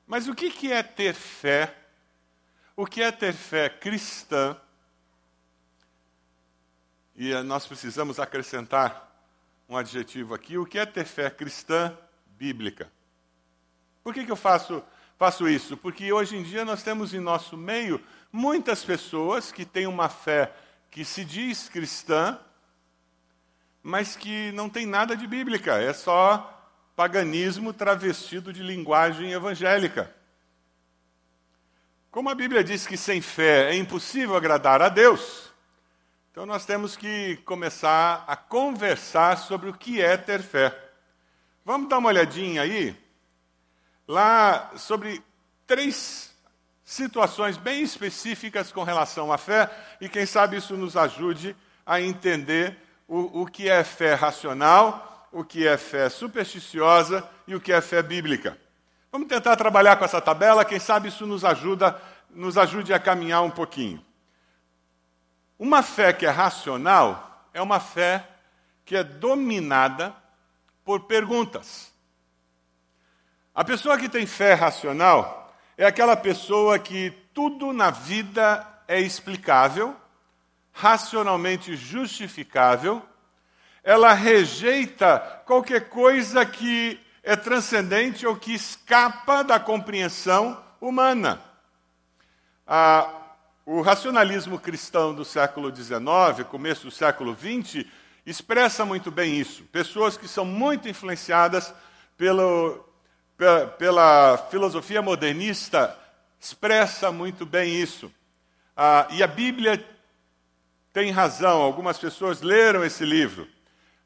Mas 0.05 0.27
o 0.27 0.35
que 0.35 0.71
é 0.71 0.83
ter 0.83 1.15
fé? 1.15 1.75
O 2.75 2.85
que 2.85 3.01
é 3.01 3.11
ter 3.11 3.33
fé 3.33 3.69
cristã? 3.69 4.55
E 7.15 7.33
nós 7.41 7.65
precisamos 7.65 8.19
acrescentar 8.19 9.19
um 9.67 9.75
adjetivo 9.75 10.35
aqui. 10.35 10.55
O 10.55 10.65
que 10.65 10.77
é 10.77 10.85
ter 10.85 11.05
fé 11.05 11.31
cristã 11.31 11.97
bíblica? 12.37 12.91
Por 14.03 14.13
que, 14.13 14.25
que 14.25 14.31
eu 14.31 14.35
faço, 14.35 14.83
faço 15.17 15.49
isso? 15.49 15.75
Porque 15.75 16.13
hoje 16.13 16.37
em 16.37 16.43
dia 16.43 16.63
nós 16.63 16.83
temos 16.83 17.15
em 17.15 17.19
nosso 17.19 17.57
meio 17.57 17.99
muitas 18.31 18.85
pessoas 18.85 19.51
que 19.51 19.65
têm 19.65 19.87
uma 19.87 20.07
fé 20.07 20.53
que 20.91 21.03
se 21.03 21.25
diz 21.25 21.67
cristã, 21.67 22.39
mas 23.81 24.15
que 24.15 24.51
não 24.51 24.69
tem 24.69 24.85
nada 24.85 25.15
de 25.15 25.25
bíblica, 25.25 25.77
é 25.77 25.93
só 25.93 26.55
paganismo 26.95 27.73
travestido 27.73 28.51
de 28.51 28.61
linguagem 28.61 29.31
evangélica. 29.31 30.13
Como 32.11 32.29
a 32.29 32.35
Bíblia 32.35 32.63
diz 32.63 32.85
que 32.85 32.97
sem 32.97 33.21
fé 33.21 33.71
é 33.71 33.75
impossível 33.75 34.35
agradar 34.35 34.81
a 34.81 34.89
Deus, 34.89 35.49
então 36.31 36.45
nós 36.45 36.65
temos 36.65 36.95
que 36.95 37.37
começar 37.45 38.25
a 38.27 38.35
conversar 38.35 39.37
sobre 39.37 39.69
o 39.69 39.73
que 39.73 40.01
é 40.01 40.17
ter 40.17 40.41
fé. 40.41 40.77
Vamos 41.63 41.87
dar 41.89 41.99
uma 41.99 42.09
olhadinha 42.09 42.63
aí, 42.63 42.95
lá 44.07 44.71
sobre 44.75 45.23
três 45.67 46.35
situações 46.83 47.57
bem 47.57 47.83
específicas 47.83 48.71
com 48.71 48.83
relação 48.83 49.31
à 49.31 49.37
fé, 49.37 49.69
e 50.01 50.09
quem 50.09 50.25
sabe 50.25 50.57
isso 50.57 50.75
nos 50.75 50.97
ajude 50.97 51.55
a 51.85 52.01
entender 52.01 52.75
o, 53.09 53.41
o 53.41 53.45
que 53.47 53.67
é 53.67 53.83
fé 53.83 54.13
racional, 54.13 55.27
o 55.31 55.43
que 55.43 55.67
é 55.67 55.77
fé 55.77 56.07
supersticiosa 56.09 57.27
e 57.47 57.55
o 57.55 57.59
que 57.59 57.73
é 57.73 57.81
fé 57.81 58.03
bíblica. 58.03 58.57
Vamos 59.11 59.27
tentar 59.27 59.55
trabalhar 59.55 59.95
com 59.97 60.05
essa 60.05 60.21
tabela, 60.21 60.63
quem 60.63 60.79
sabe 60.79 61.09
isso 61.09 61.25
nos 61.25 61.43
ajuda, 61.43 61.99
nos 62.29 62.55
ajude 62.55 62.93
a 62.93 62.99
caminhar 62.99 63.41
um 63.41 63.49
pouquinho. 63.49 64.05
Uma 65.57 65.81
fé 65.81 66.13
que 66.13 66.25
é 66.25 66.29
racional 66.29 67.49
é 67.51 67.59
uma 67.59 67.79
fé 67.79 68.25
que 68.85 68.95
é 68.95 69.03
dominada 69.03 70.15
por 70.85 71.01
perguntas. 71.01 71.91
A 73.55 73.63
pessoa 73.63 73.97
que 73.97 74.07
tem 74.07 74.27
fé 74.27 74.53
racional 74.53 75.51
é 75.75 75.85
aquela 75.85 76.15
pessoa 76.15 76.77
que 76.77 77.09
tudo 77.33 77.73
na 77.73 77.89
vida 77.89 78.65
é 78.87 79.01
explicável, 79.01 79.95
racionalmente 80.79 81.75
justificável, 81.75 83.01
ela 83.83 84.13
rejeita 84.13 85.19
qualquer 85.45 85.89
coisa 85.89 86.45
que 86.45 86.97
é 87.21 87.35
transcendente 87.35 88.25
ou 88.25 88.37
que 88.37 88.53
escapa 88.53 89.43
da 89.43 89.59
compreensão 89.59 90.57
humana. 90.79 91.41
Ah, 92.65 93.09
o 93.65 93.81
racionalismo 93.81 94.57
cristão 94.57 95.13
do 95.13 95.25
século 95.25 95.75
XIX, 95.75 96.47
começo 96.49 96.85
do 96.85 96.91
século 96.91 97.35
XX, 97.35 97.85
expressa 98.25 98.85
muito 98.85 99.11
bem 99.11 99.37
isso. 99.37 99.63
Pessoas 99.65 100.15
que 100.15 100.29
são 100.29 100.45
muito 100.45 100.87
influenciadas 100.87 101.73
pelo, 102.17 102.85
pela, 103.37 103.67
pela 103.67 104.37
filosofia 104.49 105.01
modernista 105.01 105.93
expressa 106.39 107.11
muito 107.11 107.45
bem 107.45 107.75
isso. 107.75 108.09
Ah, 108.77 109.07
e 109.11 109.21
a 109.21 109.27
Bíblia 109.27 109.98
tem 110.91 111.11
razão, 111.11 111.61
algumas 111.61 111.97
pessoas 111.97 112.41
leram 112.41 112.83
esse 112.83 113.05
livro. 113.05 113.47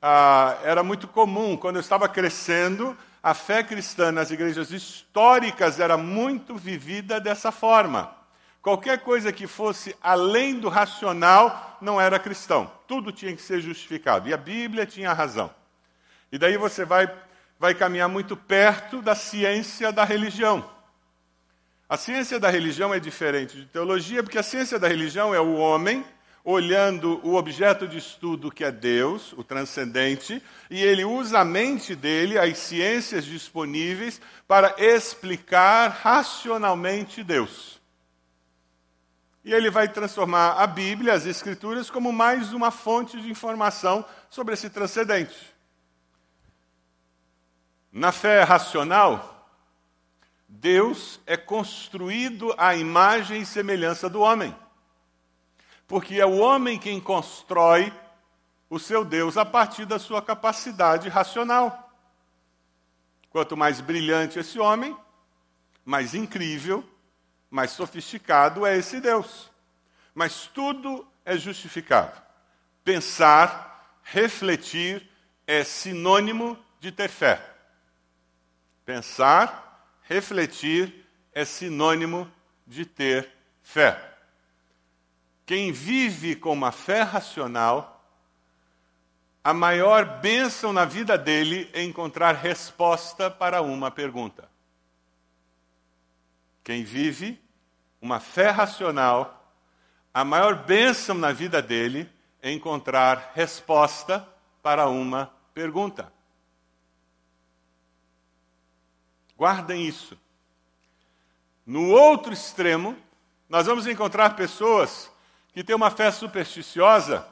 Ah, 0.02 0.58
era 0.64 0.84
muito 0.84 1.08
comum, 1.08 1.56
quando 1.56 1.78
eu 1.78 1.82
estava 1.82 2.10
crescendo, 2.10 2.98
a 3.22 3.34
fé 3.34 3.64
cristã 3.64 4.12
nas 4.12 4.32
igrejas 4.32 4.70
históricas 4.72 5.80
era 5.80 5.96
muito 5.96 6.56
vivida 6.56 7.22
dessa 7.22 7.52
forma. 7.52 8.14
Qualquer 8.62 9.00
coisa 9.00 9.32
que 9.32 9.48
fosse 9.48 9.96
além 10.02 10.60
do 10.60 10.70
racional 10.70 11.78
não 11.82 12.00
era 12.00 12.20
cristão. 12.20 12.72
Tudo 12.88 13.12
tinha 13.12 13.36
que 13.36 13.42
ser 13.42 13.62
justificado. 13.62 14.28
E 14.28 14.34
a 14.34 14.38
Bíblia 14.38 14.86
tinha 14.86 15.12
razão. 15.14 15.54
E 16.32 16.38
daí 16.38 16.58
você 16.58 16.84
vai, 16.84 17.14
vai 17.60 17.74
caminhar 17.74 18.10
muito 18.10 18.36
perto 18.36 19.02
da 19.02 19.16
ciência 19.16 19.92
da 19.92 20.04
religião. 20.04 20.70
A 21.88 21.98
ciência 21.98 22.40
da 22.40 22.50
religião 22.50 22.94
é 22.94 23.00
diferente 23.00 23.58
de 23.58 23.66
teologia, 23.66 24.24
porque 24.24 24.38
a 24.38 24.44
ciência 24.44 24.80
da 24.80 24.88
religião 24.88 25.36
é 25.36 25.40
o 25.40 25.56
homem 25.56 26.06
olhando 26.44 27.22
o 27.26 27.36
objeto 27.36 27.88
de 27.88 27.98
estudo 27.98 28.52
que 28.52 28.66
é 28.66 28.72
Deus, 28.72 29.32
o 29.34 29.44
transcendente, 29.44 30.44
e 30.70 30.82
ele 30.82 31.06
usa 31.06 31.40
a 31.40 31.46
mente 31.46 31.96
dele, 31.96 32.38
as 32.38 32.58
ciências 32.58 33.24
disponíveis, 33.24 34.20
para 34.46 34.76
explicar 34.78 35.88
racionalmente 35.90 37.24
Deus. 37.24 37.82
E 39.46 39.54
ele 39.54 39.70
vai 39.70 39.88
transformar 39.88 40.54
a 40.54 40.68
Bíblia, 40.68 41.14
as 41.14 41.26
Escrituras, 41.26 41.90
como 41.90 42.12
mais 42.12 42.52
uma 42.52 42.72
fonte 42.72 43.22
de 43.22 43.30
informação 43.30 44.06
sobre 44.30 44.54
esse 44.54 44.70
transcendente. 44.70 45.54
Na 47.92 48.12
fé 48.12 48.44
racional, 48.44 49.48
Deus 50.48 51.22
é 51.26 51.38
construído 51.38 52.54
à 52.58 52.76
imagem 52.76 53.42
e 53.42 53.46
semelhança 53.46 54.10
do 54.10 54.20
homem 54.20 54.54
porque 55.94 56.20
é 56.20 56.26
o 56.26 56.40
homem 56.40 56.80
quem 56.80 57.00
constrói 57.00 57.94
o 58.68 58.80
seu 58.80 59.06
Deus 59.06 59.38
a 59.38 59.46
partir 59.46 59.86
da 59.86 60.00
sua 60.00 60.24
capacidade 60.24 61.08
racional. 61.08 61.94
Quanto 63.30 63.56
mais 63.56 63.80
brilhante 63.80 64.40
esse 64.40 64.58
homem, 64.58 64.98
mais 65.86 66.16
incrível, 66.16 66.84
mais 67.48 67.70
sofisticado 67.70 68.66
é 68.66 68.76
esse 68.76 69.00
Deus. 69.00 69.52
Mas 70.16 70.48
tudo 70.48 71.08
é 71.24 71.38
justificado. 71.38 72.20
Pensar, 72.84 74.00
refletir 74.02 75.08
é 75.46 75.64
sinônimo 75.64 76.58
de 76.80 76.92
ter 76.92 77.08
fé. 77.08 77.40
Pensar, 78.84 79.96
refletir 80.02 81.06
é 81.34 81.46
sinônimo 81.46 82.28
de 82.66 82.84
ter 82.84 83.30
fé. 83.62 84.13
Quem 85.54 85.72
vive 85.72 86.36
com 86.36 86.52
uma 86.52 86.72
fé 86.72 87.04
racional, 87.04 88.04
a 89.44 89.54
maior 89.54 90.20
bênção 90.20 90.74
na 90.74 90.84
vida 90.84 91.16
dele 91.16 91.70
é 91.74 91.84
encontrar 91.84 92.32
resposta 92.32 93.30
para 93.30 93.62
uma 93.62 93.92
pergunta. 93.92 94.50
Quem 96.64 96.84
vive 96.84 97.40
uma 98.02 98.20
fé 98.20 98.50
racional, 98.50 99.54
a 100.12 100.26
maior 100.26 100.56
bênção 100.66 101.14
na 101.14 101.32
vida 101.32 101.62
dele 101.62 102.10
é 102.42 102.52
encontrar 102.52 103.34
resposta 103.36 104.28
para 104.64 104.88
uma 104.88 105.32
pergunta. 105.54 106.12
Guardem 109.38 109.86
isso. 109.86 110.18
No 111.64 111.90
outro 111.90 112.34
extremo, 112.34 112.98
nós 113.48 113.68
vamos 113.68 113.86
encontrar 113.86 114.32
pessoas 114.36 115.13
que 115.54 115.64
têm 115.64 115.76
uma 115.76 115.92
fé 115.92 116.12
supersticiosa 116.12 117.28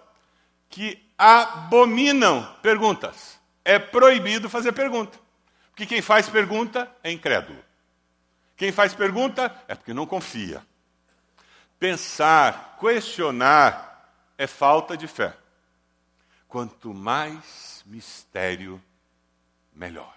que 0.70 1.04
abominam 1.18 2.44
perguntas. 2.62 3.40
É 3.66 3.78
proibido 3.78 4.50
fazer 4.50 4.72
pergunta. 4.72 5.20
Porque 5.70 5.86
quem 5.86 6.02
faz 6.02 6.30
pergunta 6.30 6.90
é 7.04 7.12
incrédulo. 7.12 7.64
Quem 8.56 8.72
faz 8.72 8.94
pergunta 8.94 9.56
é 9.68 9.76
porque 9.76 9.94
não 9.94 10.06
confia. 10.06 10.66
Pensar, 11.80 12.78
questionar 12.80 14.14
é 14.38 14.46
falta 14.46 14.96
de 14.96 15.08
fé. 15.08 15.36
Quanto 16.48 16.94
mais 16.94 17.84
mistério, 17.88 18.82
melhor. 19.74 20.14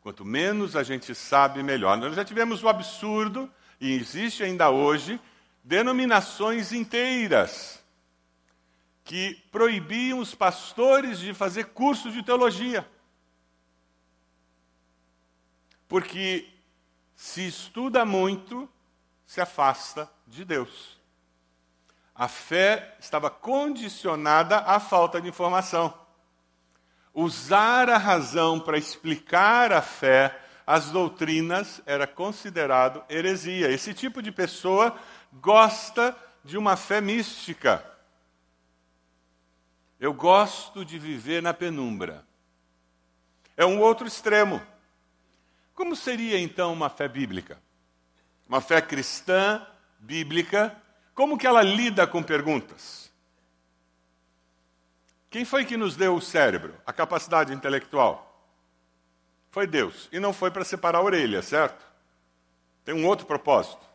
Quanto 0.00 0.24
menos 0.24 0.76
a 0.76 0.82
gente 0.82 1.14
sabe, 1.14 1.62
melhor. 1.62 1.96
Nós 1.96 2.14
já 2.14 2.24
tivemos 2.24 2.62
o 2.62 2.68
absurdo, 2.68 3.50
e 3.80 3.92
existe 3.94 4.42
ainda 4.42 4.70
hoje, 4.70 5.20
denominações 5.62 6.72
inteiras 6.72 7.82
que 9.04 9.34
proibiam 9.50 10.18
os 10.18 10.34
pastores 10.34 11.18
de 11.18 11.34
fazer 11.34 11.66
cursos 11.66 12.12
de 12.12 12.22
teologia. 12.22 12.88
Porque 15.88 16.48
se 17.14 17.46
estuda 17.46 18.04
muito, 18.04 18.68
se 19.26 19.40
afasta 19.40 20.10
de 20.26 20.44
Deus. 20.44 21.00
A 22.14 22.28
fé 22.28 22.96
estava 23.00 23.30
condicionada 23.30 24.58
à 24.58 24.78
falta 24.78 25.20
de 25.20 25.28
informação. 25.28 25.92
Usar 27.14 27.90
a 27.90 27.98
razão 27.98 28.58
para 28.58 28.78
explicar 28.78 29.72
a 29.72 29.82
fé, 29.82 30.38
as 30.66 30.90
doutrinas, 30.90 31.82
era 31.84 32.06
considerado 32.06 33.04
heresia. 33.08 33.70
Esse 33.70 33.92
tipo 33.92 34.22
de 34.22 34.32
pessoa 34.32 34.96
gosta 35.32 36.16
de 36.44 36.58
uma 36.58 36.76
fé 36.76 37.00
mística. 37.00 37.84
Eu 39.98 40.12
gosto 40.12 40.84
de 40.84 40.98
viver 40.98 41.42
na 41.42 41.54
penumbra. 41.54 42.26
É 43.56 43.64
um 43.64 43.80
outro 43.80 44.06
extremo. 44.06 44.60
Como 45.74 45.94
seria 45.96 46.38
então 46.38 46.72
uma 46.72 46.90
fé 46.90 47.08
bíblica? 47.08 47.60
Uma 48.48 48.60
fé 48.60 48.82
cristã, 48.82 49.66
bíblica, 49.98 50.76
como 51.14 51.38
que 51.38 51.46
ela 51.46 51.62
lida 51.62 52.06
com 52.06 52.22
perguntas? 52.22 53.10
Quem 55.30 55.44
foi 55.44 55.64
que 55.64 55.76
nos 55.76 55.96
deu 55.96 56.14
o 56.14 56.20
cérebro, 56.20 56.74
a 56.84 56.92
capacidade 56.92 57.54
intelectual? 57.54 58.28
Foi 59.50 59.66
Deus. 59.66 60.08
E 60.12 60.18
não 60.18 60.32
foi 60.32 60.50
para 60.50 60.64
separar 60.64 60.98
a 60.98 61.02
orelha, 61.02 61.40
certo? 61.42 61.84
Tem 62.84 62.94
um 62.94 63.06
outro 63.06 63.26
propósito. 63.26 63.91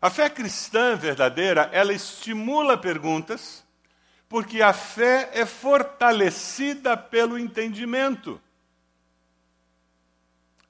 A 0.00 0.10
fé 0.10 0.30
cristã 0.30 0.94
verdadeira, 0.94 1.68
ela 1.72 1.92
estimula 1.92 2.78
perguntas, 2.78 3.64
porque 4.28 4.62
a 4.62 4.72
fé 4.72 5.30
é 5.32 5.44
fortalecida 5.44 6.96
pelo 6.96 7.38
entendimento. 7.38 8.40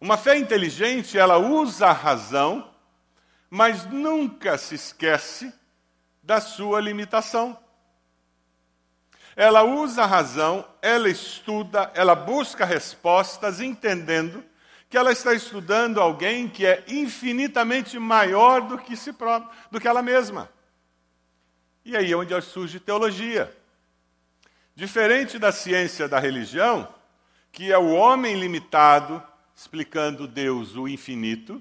Uma 0.01 0.17
fé 0.17 0.39
inteligente, 0.39 1.19
ela 1.19 1.37
usa 1.37 1.89
a 1.89 1.93
razão, 1.93 2.73
mas 3.51 3.85
nunca 3.85 4.57
se 4.57 4.77
esquece 4.77 5.53
da 6.23 6.41
sua 6.41 6.81
limitação. 6.81 7.59
Ela 9.37 9.63
usa 9.63 10.05
a 10.05 10.07
razão, 10.07 10.67
ela 10.81 11.09
estuda, 11.09 11.91
ela 11.95 12.15
busca 12.15 12.65
respostas, 12.65 13.61
entendendo 13.61 14.43
que 14.89 14.97
ela 14.97 15.13
está 15.13 15.35
estudando 15.35 16.01
alguém 16.01 16.49
que 16.49 16.65
é 16.65 16.85
infinitamente 16.89 17.99
maior 17.99 18.63
do 18.63 18.79
que 18.79 18.97
si 18.97 19.13
própria, 19.13 19.51
do 19.71 19.81
que 19.81 19.87
ela 19.87 20.03
mesma. 20.03 20.51
E 21.85 21.97
aí 21.97 22.13
é 22.13 22.17
onde 22.17 22.39
surge 22.41 22.81
teologia. 22.81 23.55
Diferente 24.75 25.39
da 25.39 25.53
ciência 25.53 26.09
da 26.09 26.19
religião, 26.19 26.89
que 27.53 27.73
é 27.73 27.79
o 27.79 27.91
homem 27.91 28.39
limitado 28.39 29.23
explicando 29.55 30.29
Deus, 30.29 30.77
o 30.77 30.87
infinito, 30.87 31.61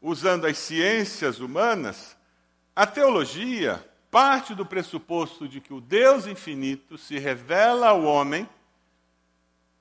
usando 0.00 0.46
as 0.46 0.56
ciências 0.56 1.40
humanas, 1.40 2.16
a 2.74 2.86
teologia 2.86 3.84
parte 4.10 4.54
do 4.54 4.64
pressuposto 4.64 5.48
de 5.48 5.60
que 5.60 5.74
o 5.74 5.80
Deus 5.80 6.26
infinito 6.26 6.96
se 6.96 7.18
revela 7.18 7.88
ao 7.88 8.04
homem 8.04 8.48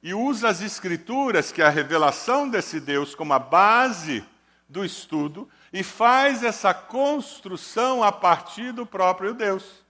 e 0.01 0.13
usa 0.13 0.49
as 0.49 0.61
Escrituras, 0.61 1.51
que 1.51 1.61
é 1.61 1.65
a 1.65 1.69
revelação 1.69 2.49
desse 2.49 2.79
Deus, 2.79 3.13
como 3.13 3.33
a 3.33 3.39
base 3.39 4.23
do 4.67 4.85
estudo 4.85 5.49
e 5.73 5.83
faz 5.83 6.43
essa 6.43 6.73
construção 6.73 8.03
a 8.03 8.11
partir 8.11 8.71
do 8.71 8.85
próprio 8.85 9.33
Deus. 9.33 9.83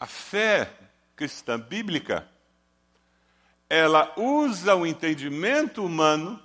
A 0.00 0.06
fé 0.06 0.72
cristã 1.14 1.58
bíblica, 1.58 2.28
ela 3.68 4.12
usa 4.16 4.74
o 4.74 4.86
entendimento 4.86 5.84
humano 5.84 6.40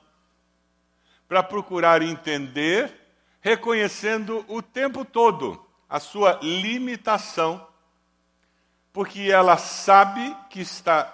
para 1.28 1.43
procurar 1.43 2.02
entender, 2.02 2.91
reconhecendo 3.39 4.43
o 4.47 4.62
tempo 4.62 5.06
todo 5.06 5.63
a 5.88 5.99
sua 5.99 6.39
limitação 6.41 7.73
porque 8.93 9.21
ela 9.21 9.58
sabe 9.58 10.38
que 10.51 10.62
está 10.62 11.12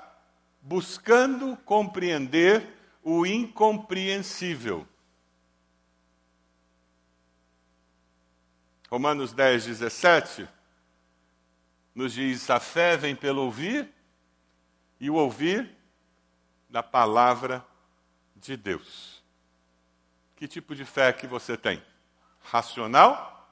buscando 0.62 1.56
compreender 1.64 2.78
o 3.02 3.26
incompreensível. 3.26 4.86
Romanos 8.90 9.32
10, 9.32 9.66
17 9.66 10.48
nos 11.96 12.14
diz: 12.14 12.50
a 12.50 12.60
fé 12.60 12.98
vem 12.98 13.16
pelo 13.16 13.44
ouvir, 13.44 13.90
e 15.00 15.10
o 15.10 15.16
ouvir 15.16 15.74
da 16.70 16.84
palavra 16.84 17.66
de 18.36 18.58
Deus. 18.58 19.24
Que 20.36 20.48
tipo 20.48 20.76
de 20.76 20.84
fé 20.84 21.14
que 21.14 21.26
você 21.26 21.56
tem? 21.56 21.82
Racional? 22.42 23.50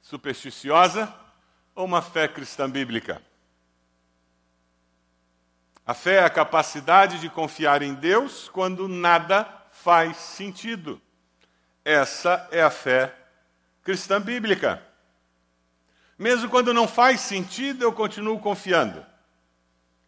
Supersticiosa? 0.00 1.25
Ou 1.76 1.84
uma 1.84 2.02
fé 2.02 2.26
cristã 2.26 2.68
bíblica? 2.68 3.22
A 5.86 5.94
fé 5.94 6.14
é 6.14 6.24
a 6.24 6.30
capacidade 6.30 7.20
de 7.20 7.30
confiar 7.30 7.82
em 7.82 7.94
Deus 7.94 8.48
quando 8.48 8.88
nada 8.88 9.46
faz 9.70 10.16
sentido. 10.16 11.00
Essa 11.84 12.48
é 12.50 12.60
a 12.60 12.70
fé 12.70 13.14
cristã 13.84 14.20
bíblica. 14.20 14.82
Mesmo 16.18 16.48
quando 16.48 16.74
não 16.74 16.88
faz 16.88 17.20
sentido, 17.20 17.84
eu 17.84 17.92
continuo 17.92 18.40
confiando, 18.40 19.04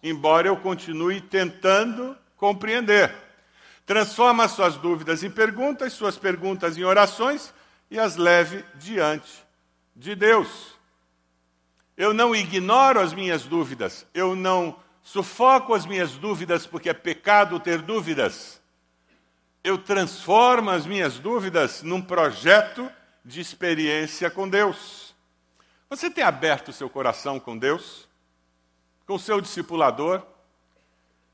embora 0.03 0.49
eu 0.49 0.57
continue 0.57 1.21
tentando 1.21 2.17
compreender. 2.37 3.15
Transforma 3.85 4.49
suas 4.49 4.77
dúvidas 4.77 5.23
em 5.23 5.31
perguntas, 5.31 5.93
suas 5.93 6.19
perguntas 6.19 6.77
em 6.77 6.83
orações 6.83 7.55
e 7.91 7.99
as 8.01 8.17
leve 8.17 8.65
diante 8.75 9.45
de 9.95 10.15
Deus. 10.15 10.78
Eu 11.99 12.15
não 12.15 12.33
ignoro 12.33 13.01
as 13.01 13.13
minhas 13.13 13.43
dúvidas, 13.43 14.07
eu 14.15 14.37
não 14.37 14.79
sufoco 15.03 15.75
as 15.75 15.85
minhas 15.85 16.13
dúvidas 16.13 16.65
porque 16.65 16.89
é 16.89 16.95
pecado 16.95 17.59
ter 17.59 17.83
dúvidas. 17.83 18.63
Eu 19.65 19.77
transformo 19.77 20.71
as 20.71 20.87
minhas 20.87 21.19
dúvidas 21.19 21.83
num 21.83 22.01
projeto 22.01 22.89
de 23.25 23.41
experiência 23.41 24.31
com 24.31 24.49
Deus. 24.49 25.13
Você 25.91 26.09
tem 26.09 26.23
aberto 26.23 26.69
o 26.69 26.73
seu 26.73 26.89
coração 26.89 27.41
com 27.41 27.59
Deus? 27.59 28.09
Com 29.05 29.15
o 29.17 29.19
seu 29.19 29.41
discipulador? 29.41 30.23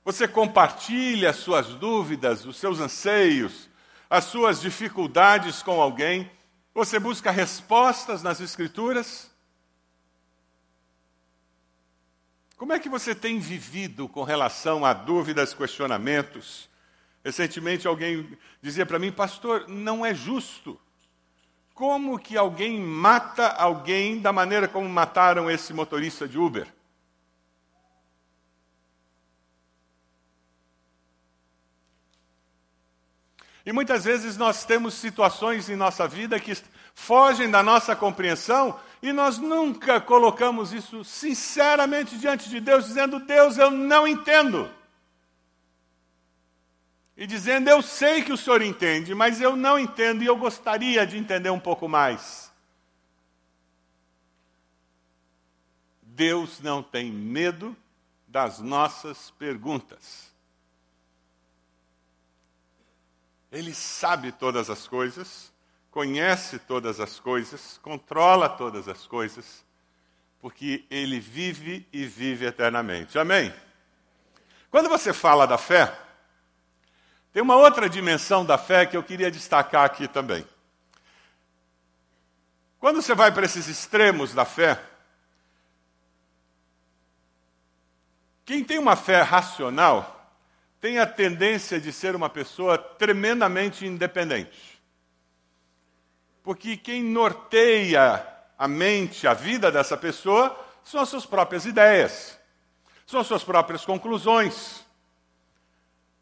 Você 0.02 0.26
compartilha 0.26 1.28
as 1.28 1.36
suas 1.36 1.74
dúvidas, 1.74 2.46
os 2.46 2.56
seus 2.56 2.80
anseios, 2.80 3.68
as 4.08 4.24
suas 4.24 4.62
dificuldades 4.62 5.62
com 5.62 5.78
alguém? 5.78 6.30
Você 6.72 6.98
busca 6.98 7.30
respostas 7.30 8.22
nas 8.22 8.40
Escrituras? 8.40 9.33
Como 12.56 12.72
é 12.72 12.78
que 12.78 12.88
você 12.88 13.14
tem 13.14 13.38
vivido 13.38 14.08
com 14.08 14.22
relação 14.22 14.84
a 14.84 14.92
dúvidas, 14.92 15.52
questionamentos? 15.52 16.68
Recentemente 17.24 17.86
alguém 17.86 18.38
dizia 18.62 18.86
para 18.86 18.98
mim, 18.98 19.10
pastor, 19.10 19.68
não 19.68 20.04
é 20.04 20.14
justo 20.14 20.78
como 21.74 22.20
que 22.20 22.36
alguém 22.36 22.78
mata 22.78 23.48
alguém 23.48 24.20
da 24.20 24.32
maneira 24.32 24.68
como 24.68 24.88
mataram 24.88 25.50
esse 25.50 25.74
motorista 25.74 26.28
de 26.28 26.38
Uber? 26.38 26.72
E 33.66 33.72
muitas 33.72 34.04
vezes 34.04 34.36
nós 34.36 34.64
temos 34.64 34.94
situações 34.94 35.68
em 35.68 35.74
nossa 35.74 36.06
vida 36.06 36.38
que 36.38 36.56
fogem 36.94 37.50
da 37.50 37.62
nossa 37.62 37.96
compreensão 37.96 38.78
e 39.04 39.12
nós 39.12 39.36
nunca 39.36 40.00
colocamos 40.00 40.72
isso 40.72 41.04
sinceramente 41.04 42.16
diante 42.16 42.48
de 42.48 42.58
Deus, 42.58 42.86
dizendo: 42.86 43.20
Deus, 43.20 43.58
eu 43.58 43.70
não 43.70 44.08
entendo 44.08 44.70
e 47.14 47.26
dizendo: 47.26 47.68
Eu 47.68 47.82
sei 47.82 48.22
que 48.22 48.32
o 48.32 48.36
senhor 48.36 48.62
entende, 48.62 49.14
mas 49.14 49.42
eu 49.42 49.54
não 49.56 49.78
entendo 49.78 50.22
e 50.22 50.26
eu 50.26 50.38
gostaria 50.38 51.06
de 51.06 51.18
entender 51.18 51.50
um 51.50 51.60
pouco 51.60 51.86
mais. 51.86 52.50
Deus 56.00 56.60
não 56.60 56.82
tem 56.82 57.12
medo 57.12 57.76
das 58.26 58.58
nossas 58.58 59.30
perguntas. 59.32 60.32
Ele 63.52 63.74
sabe 63.74 64.32
todas 64.32 64.70
as 64.70 64.88
coisas, 64.88 65.52
conhece 65.94 66.58
todas 66.58 66.98
as 66.98 67.20
coisas, 67.20 67.78
controla 67.78 68.48
todas 68.48 68.88
as 68.88 69.06
coisas, 69.06 69.64
porque 70.40 70.84
ele 70.90 71.20
vive 71.20 71.86
e 71.92 72.04
vive 72.04 72.46
eternamente. 72.46 73.16
Amém? 73.16 73.54
Quando 74.72 74.88
você 74.88 75.12
fala 75.12 75.46
da 75.46 75.56
fé, 75.56 75.96
tem 77.32 77.40
uma 77.40 77.54
outra 77.54 77.88
dimensão 77.88 78.44
da 78.44 78.58
fé 78.58 78.84
que 78.84 78.96
eu 78.96 79.04
queria 79.04 79.30
destacar 79.30 79.84
aqui 79.84 80.08
também. 80.08 80.44
Quando 82.80 83.00
você 83.00 83.14
vai 83.14 83.30
para 83.30 83.46
esses 83.46 83.68
extremos 83.68 84.34
da 84.34 84.44
fé, 84.44 84.82
quem 88.44 88.64
tem 88.64 88.78
uma 88.78 88.96
fé 88.96 89.22
racional 89.22 90.10
tem 90.80 90.98
a 90.98 91.06
tendência 91.06 91.80
de 91.80 91.92
ser 91.92 92.16
uma 92.16 92.28
pessoa 92.28 92.76
tremendamente 92.76 93.86
independente. 93.86 94.73
Porque 96.44 96.76
quem 96.76 97.02
norteia 97.02 98.24
a 98.56 98.68
mente, 98.68 99.26
a 99.26 99.32
vida 99.32 99.72
dessa 99.72 99.96
pessoa, 99.96 100.54
são 100.84 101.00
as 101.00 101.08
suas 101.08 101.24
próprias 101.24 101.64
ideias, 101.64 102.38
são 103.06 103.18
as 103.18 103.26
suas 103.26 103.42
próprias 103.42 103.84
conclusões. 103.84 104.84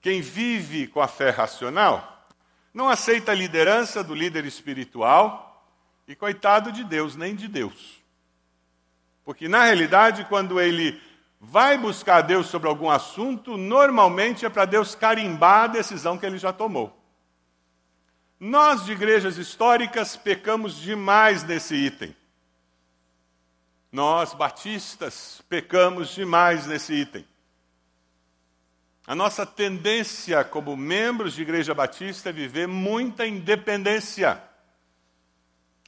Quem 0.01 0.21
vive 0.21 0.87
com 0.87 1.01
a 1.01 1.09
fé 1.09 1.31
racional 1.31 2.25
não 2.73 2.89
aceita 2.89 3.33
a 3.33 3.35
liderança 3.35 4.03
do 4.03 4.15
líder 4.15 4.45
espiritual 4.45 5.67
e 6.07 6.15
coitado 6.15 6.71
de 6.71 6.85
Deus, 6.85 7.17
nem 7.17 7.35
de 7.35 7.49
Deus. 7.49 8.01
Porque 9.25 9.49
na 9.49 9.65
realidade, 9.65 10.25
quando 10.27 10.61
ele 10.61 11.03
vai 11.41 11.77
buscar 11.77 12.23
Deus 12.23 12.47
sobre 12.47 12.69
algum 12.69 12.89
assunto, 12.89 13.57
normalmente 13.57 14.47
é 14.47 14.49
para 14.49 14.67
Deus 14.67 14.95
carimbar 14.95 15.65
a 15.65 15.67
decisão 15.67 16.17
que 16.17 16.25
ele 16.25 16.39
já 16.39 16.53
tomou. 16.53 17.02
Nós 18.45 18.85
de 18.85 18.91
igrejas 18.91 19.39
históricas 19.39 20.17
pecamos 20.17 20.75
demais 20.75 21.45
nesse 21.45 21.77
item. 21.77 22.13
Nós, 23.93 24.35
batistas, 24.35 25.41
pecamos 25.49 26.09
demais 26.09 26.67
nesse 26.67 26.93
item. 26.93 27.25
A 29.07 29.15
nossa 29.15 29.47
tendência 29.47 30.43
como 30.43 30.77
membros 30.77 31.35
de 31.35 31.43
Igreja 31.43 31.73
Batista 31.73 32.31
é 32.31 32.33
viver 32.33 32.67
muita 32.67 33.25
independência. 33.25 34.43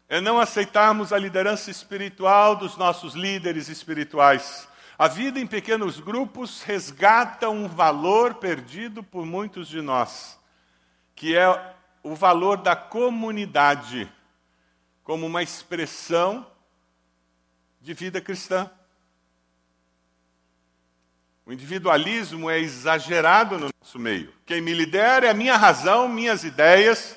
É 0.09 0.21
não 0.21 0.39
aceitarmos 0.39 1.13
a 1.13 1.19
liderança 1.19 1.73
espiritual 1.73 2.55
dos 2.55 2.77
nossos 2.77 3.15
líderes 3.15 3.69
espirituais. 3.69 4.69
A 4.97 5.09
vida 5.09 5.41
em 5.41 5.47
pequenos 5.49 5.99
grupos 5.99 6.63
resgata 6.63 7.51
um 7.51 7.67
valor 7.67 8.35
perdido 8.35 9.03
por 9.03 9.27
muitos 9.27 9.67
de 9.67 9.83
nós, 9.83 10.39
que 11.17 11.37
é 11.37 11.74
o 12.05 12.15
valor 12.15 12.59
da 12.59 12.77
comunidade, 12.77 14.13
como 15.03 15.27
uma 15.27 15.43
expressão 15.43 16.47
de 17.81 17.95
vida 17.95 18.21
cristã. 18.21 18.71
O 21.47 21.53
individualismo 21.53 22.51
é 22.51 22.59
exagerado 22.59 23.59
no 23.59 23.71
nosso 23.81 23.99
meio. 23.99 24.33
Quem 24.45 24.61
me 24.61 24.75
lidera 24.75 25.27
é 25.27 25.31
a 25.31 25.35
minha 25.35 25.57
razão, 25.57 26.07
minhas 26.07 26.45
ideias, 26.45 27.17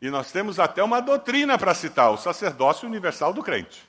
e 0.00 0.10
nós 0.10 0.30
temos 0.30 0.58
até 0.58 0.82
uma 0.82 1.00
doutrina 1.00 1.56
para 1.56 1.72
citar: 1.72 2.10
o 2.10 2.16
sacerdócio 2.16 2.88
universal 2.88 3.32
do 3.32 3.42
crente. 3.42 3.88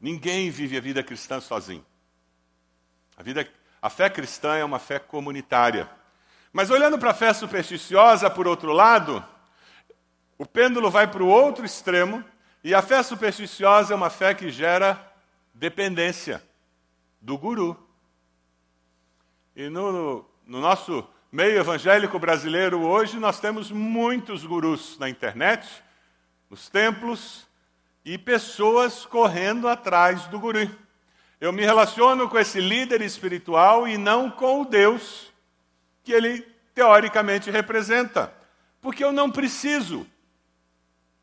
Ninguém 0.00 0.50
vive 0.50 0.76
a 0.76 0.80
vida 0.80 1.02
cristã 1.02 1.40
sozinho. 1.40 1.84
A, 3.16 3.22
vida, 3.22 3.48
a 3.86 3.88
fé 3.88 4.10
cristã 4.10 4.56
é 4.56 4.64
uma 4.64 4.80
fé 4.80 4.98
comunitária. 4.98 5.88
Mas 6.52 6.70
olhando 6.70 6.98
para 6.98 7.12
a 7.12 7.14
fé 7.14 7.32
supersticiosa, 7.32 8.28
por 8.28 8.48
outro 8.48 8.72
lado, 8.72 9.24
o 10.36 10.44
pêndulo 10.44 10.90
vai 10.90 11.06
para 11.06 11.22
o 11.22 11.28
outro 11.28 11.64
extremo 11.64 12.24
e 12.64 12.74
a 12.74 12.82
fé 12.82 13.00
supersticiosa 13.00 13.94
é 13.94 13.96
uma 13.96 14.10
fé 14.10 14.34
que 14.34 14.50
gera 14.50 15.00
dependência 15.54 16.42
do 17.20 17.38
guru. 17.38 17.78
E 19.54 19.68
no, 19.68 20.28
no 20.44 20.60
nosso 20.60 21.08
meio 21.30 21.56
evangélico 21.56 22.18
brasileiro 22.18 22.80
hoje, 22.80 23.20
nós 23.20 23.38
temos 23.38 23.70
muitos 23.70 24.44
gurus 24.44 24.98
na 24.98 25.08
internet, 25.08 25.64
nos 26.50 26.68
templos, 26.68 27.46
e 28.04 28.18
pessoas 28.18 29.06
correndo 29.06 29.68
atrás 29.68 30.26
do 30.26 30.40
guru. 30.40 30.85
Eu 31.40 31.52
me 31.52 31.62
relaciono 31.62 32.28
com 32.28 32.38
esse 32.38 32.60
líder 32.60 33.02
espiritual 33.02 33.86
e 33.86 33.98
não 33.98 34.30
com 34.30 34.62
o 34.62 34.64
Deus 34.64 35.32
que 36.02 36.12
ele 36.12 36.40
teoricamente 36.74 37.50
representa, 37.50 38.32
porque 38.80 39.02
eu 39.02 39.10
não 39.10 39.30
preciso, 39.30 40.06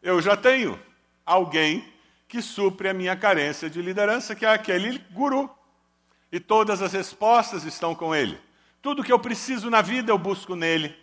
eu 0.02 0.22
já 0.22 0.36
tenho 0.36 0.80
alguém 1.26 1.88
que 2.28 2.42
supre 2.42 2.90
a 2.90 2.94
minha 2.94 3.16
carência 3.16 3.70
de 3.70 3.82
liderança, 3.82 4.36
que 4.36 4.46
é 4.46 4.50
aquele 4.50 4.98
guru. 5.12 5.50
E 6.32 6.40
todas 6.40 6.82
as 6.82 6.92
respostas 6.92 7.64
estão 7.64 7.94
com 7.94 8.14
ele. 8.14 8.40
Tudo 8.82 9.04
que 9.04 9.12
eu 9.12 9.20
preciso 9.20 9.70
na 9.70 9.82
vida 9.82 10.12
eu 10.12 10.18
busco 10.18 10.56
nele. 10.56 10.98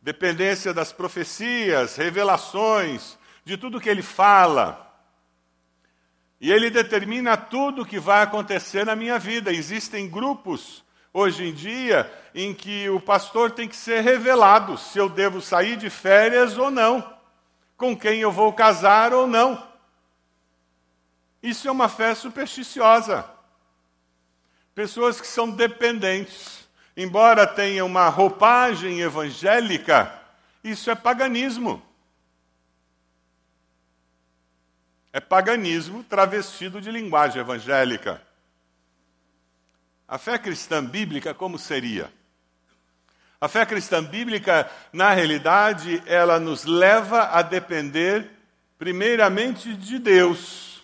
Dependência 0.00 0.72
das 0.74 0.90
profecias, 0.90 1.96
revelações, 1.96 3.18
de 3.44 3.56
tudo 3.56 3.80
que 3.80 3.88
ele 3.88 4.02
fala. 4.02 4.91
E 6.42 6.50
ele 6.50 6.70
determina 6.70 7.36
tudo 7.36 7.82
o 7.82 7.86
que 7.86 8.00
vai 8.00 8.20
acontecer 8.20 8.84
na 8.84 8.96
minha 8.96 9.16
vida. 9.16 9.52
Existem 9.52 10.10
grupos 10.10 10.84
hoje 11.14 11.44
em 11.44 11.54
dia 11.54 12.12
em 12.34 12.52
que 12.52 12.90
o 12.90 12.98
pastor 12.98 13.52
tem 13.52 13.68
que 13.68 13.76
ser 13.76 14.00
revelado 14.00 14.76
se 14.76 14.98
eu 14.98 15.08
devo 15.08 15.40
sair 15.40 15.76
de 15.76 15.88
férias 15.88 16.58
ou 16.58 16.68
não 16.68 17.12
com 17.76 17.96
quem 17.96 18.20
eu 18.20 18.30
vou 18.30 18.52
casar 18.52 19.12
ou 19.12 19.26
não. 19.26 19.60
Isso 21.42 21.66
é 21.66 21.70
uma 21.70 21.88
fé 21.88 22.14
supersticiosa. 22.14 23.24
Pessoas 24.74 25.20
que 25.20 25.26
são 25.26 25.50
dependentes, 25.50 26.68
embora 26.96 27.46
tenham 27.46 27.86
uma 27.86 28.08
roupagem 28.08 29.00
evangélica, 29.00 30.12
isso 30.62 30.90
é 30.90 30.94
paganismo. 30.94 31.82
É 35.12 35.20
paganismo 35.20 36.02
travestido 36.02 36.80
de 36.80 36.90
linguagem 36.90 37.40
evangélica. 37.40 38.22
A 40.08 40.16
fé 40.16 40.38
cristã 40.38 40.84
bíblica 40.84 41.34
como 41.34 41.58
seria? 41.58 42.10
A 43.40 43.48
fé 43.48 43.66
cristã 43.66 44.02
bíblica, 44.02 44.70
na 44.92 45.12
realidade, 45.12 46.02
ela 46.06 46.38
nos 46.38 46.64
leva 46.64 47.24
a 47.24 47.42
depender 47.42 48.30
primeiramente 48.78 49.74
de 49.74 49.98
Deus, 49.98 50.82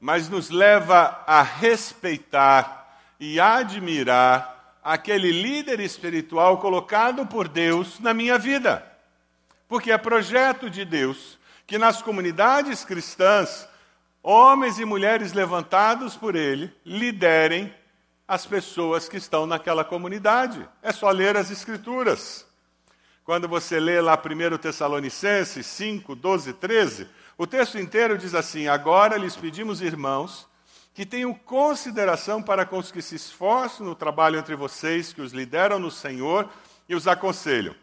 mas 0.00 0.28
nos 0.28 0.50
leva 0.50 1.22
a 1.26 1.42
respeitar 1.42 2.98
e 3.18 3.38
admirar 3.38 4.78
aquele 4.82 5.30
líder 5.30 5.80
espiritual 5.80 6.58
colocado 6.58 7.26
por 7.26 7.46
Deus 7.46 8.00
na 8.00 8.14
minha 8.14 8.38
vida. 8.38 8.84
Porque 9.68 9.92
é 9.92 9.98
projeto 9.98 10.68
de 10.68 10.84
Deus 10.84 11.38
que 11.72 11.78
nas 11.78 12.02
comunidades 12.02 12.84
cristãs, 12.84 13.66
homens 14.22 14.78
e 14.78 14.84
mulheres 14.84 15.32
levantados 15.32 16.14
por 16.14 16.36
Ele 16.36 16.70
liderem 16.84 17.74
as 18.28 18.44
pessoas 18.44 19.08
que 19.08 19.16
estão 19.16 19.46
naquela 19.46 19.82
comunidade. 19.82 20.68
É 20.82 20.92
só 20.92 21.08
ler 21.08 21.34
as 21.34 21.50
Escrituras. 21.50 22.46
Quando 23.24 23.48
você 23.48 23.80
lê 23.80 24.02
lá 24.02 24.20
1 24.22 24.58
Tessalonicenses 24.58 25.64
5, 25.64 26.14
12, 26.14 26.52
13, 26.52 27.08
o 27.38 27.46
texto 27.46 27.78
inteiro 27.78 28.18
diz 28.18 28.34
assim: 28.34 28.68
Agora 28.68 29.16
lhes 29.16 29.34
pedimos, 29.34 29.80
irmãos, 29.80 30.46
que 30.92 31.06
tenham 31.06 31.32
consideração 31.32 32.42
para 32.42 32.66
com 32.66 32.76
os 32.76 32.92
que 32.92 33.00
se 33.00 33.14
esforçam 33.14 33.86
no 33.86 33.94
trabalho 33.94 34.38
entre 34.38 34.54
vocês, 34.54 35.14
que 35.14 35.22
os 35.22 35.32
lideram 35.32 35.78
no 35.78 35.90
Senhor 35.90 36.50
e 36.86 36.94
os 36.94 37.08
aconselham. 37.08 37.74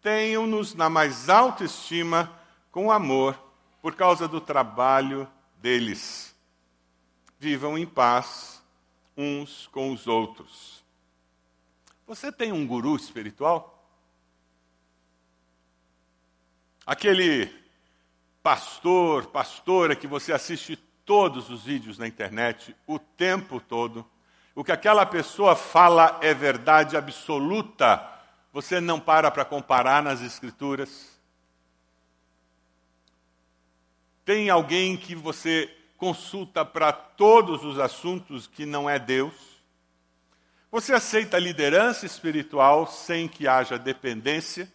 Tenham-nos 0.00 0.74
na 0.74 0.88
mais 0.88 1.28
alta 1.28 1.64
estima 1.64 2.34
com 2.76 2.92
amor, 2.92 3.42
por 3.80 3.94
causa 3.94 4.28
do 4.28 4.38
trabalho 4.38 5.26
deles. 5.56 6.36
Vivam 7.38 7.78
em 7.78 7.86
paz 7.86 8.62
uns 9.16 9.66
com 9.68 9.90
os 9.94 10.06
outros. 10.06 10.84
Você 12.06 12.30
tem 12.30 12.52
um 12.52 12.66
guru 12.66 12.94
espiritual? 12.94 13.82
Aquele 16.84 17.50
pastor, 18.42 19.24
pastora 19.28 19.96
que 19.96 20.06
você 20.06 20.34
assiste 20.34 20.76
todos 21.06 21.48
os 21.48 21.64
vídeos 21.64 21.96
na 21.96 22.06
internet 22.06 22.76
o 22.86 22.98
tempo 22.98 23.58
todo, 23.58 24.04
o 24.54 24.62
que 24.62 24.70
aquela 24.70 25.06
pessoa 25.06 25.56
fala 25.56 26.18
é 26.20 26.34
verdade 26.34 26.94
absoluta, 26.94 28.06
você 28.52 28.82
não 28.82 29.00
para 29.00 29.30
para 29.30 29.46
comparar 29.46 30.02
nas 30.02 30.20
escrituras. 30.20 31.15
Tem 34.26 34.50
alguém 34.50 34.96
que 34.96 35.14
você 35.14 35.72
consulta 35.96 36.64
para 36.64 36.92
todos 36.92 37.62
os 37.62 37.78
assuntos 37.78 38.48
que 38.48 38.66
não 38.66 38.90
é 38.90 38.98
Deus? 38.98 39.32
Você 40.68 40.92
aceita 40.92 41.38
liderança 41.38 42.04
espiritual 42.04 42.88
sem 42.88 43.28
que 43.28 43.46
haja 43.46 43.78
dependência? 43.78 44.70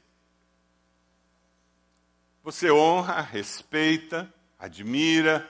Você 2.42 2.72
honra, 2.72 3.20
respeita, 3.20 4.34
admira 4.58 5.46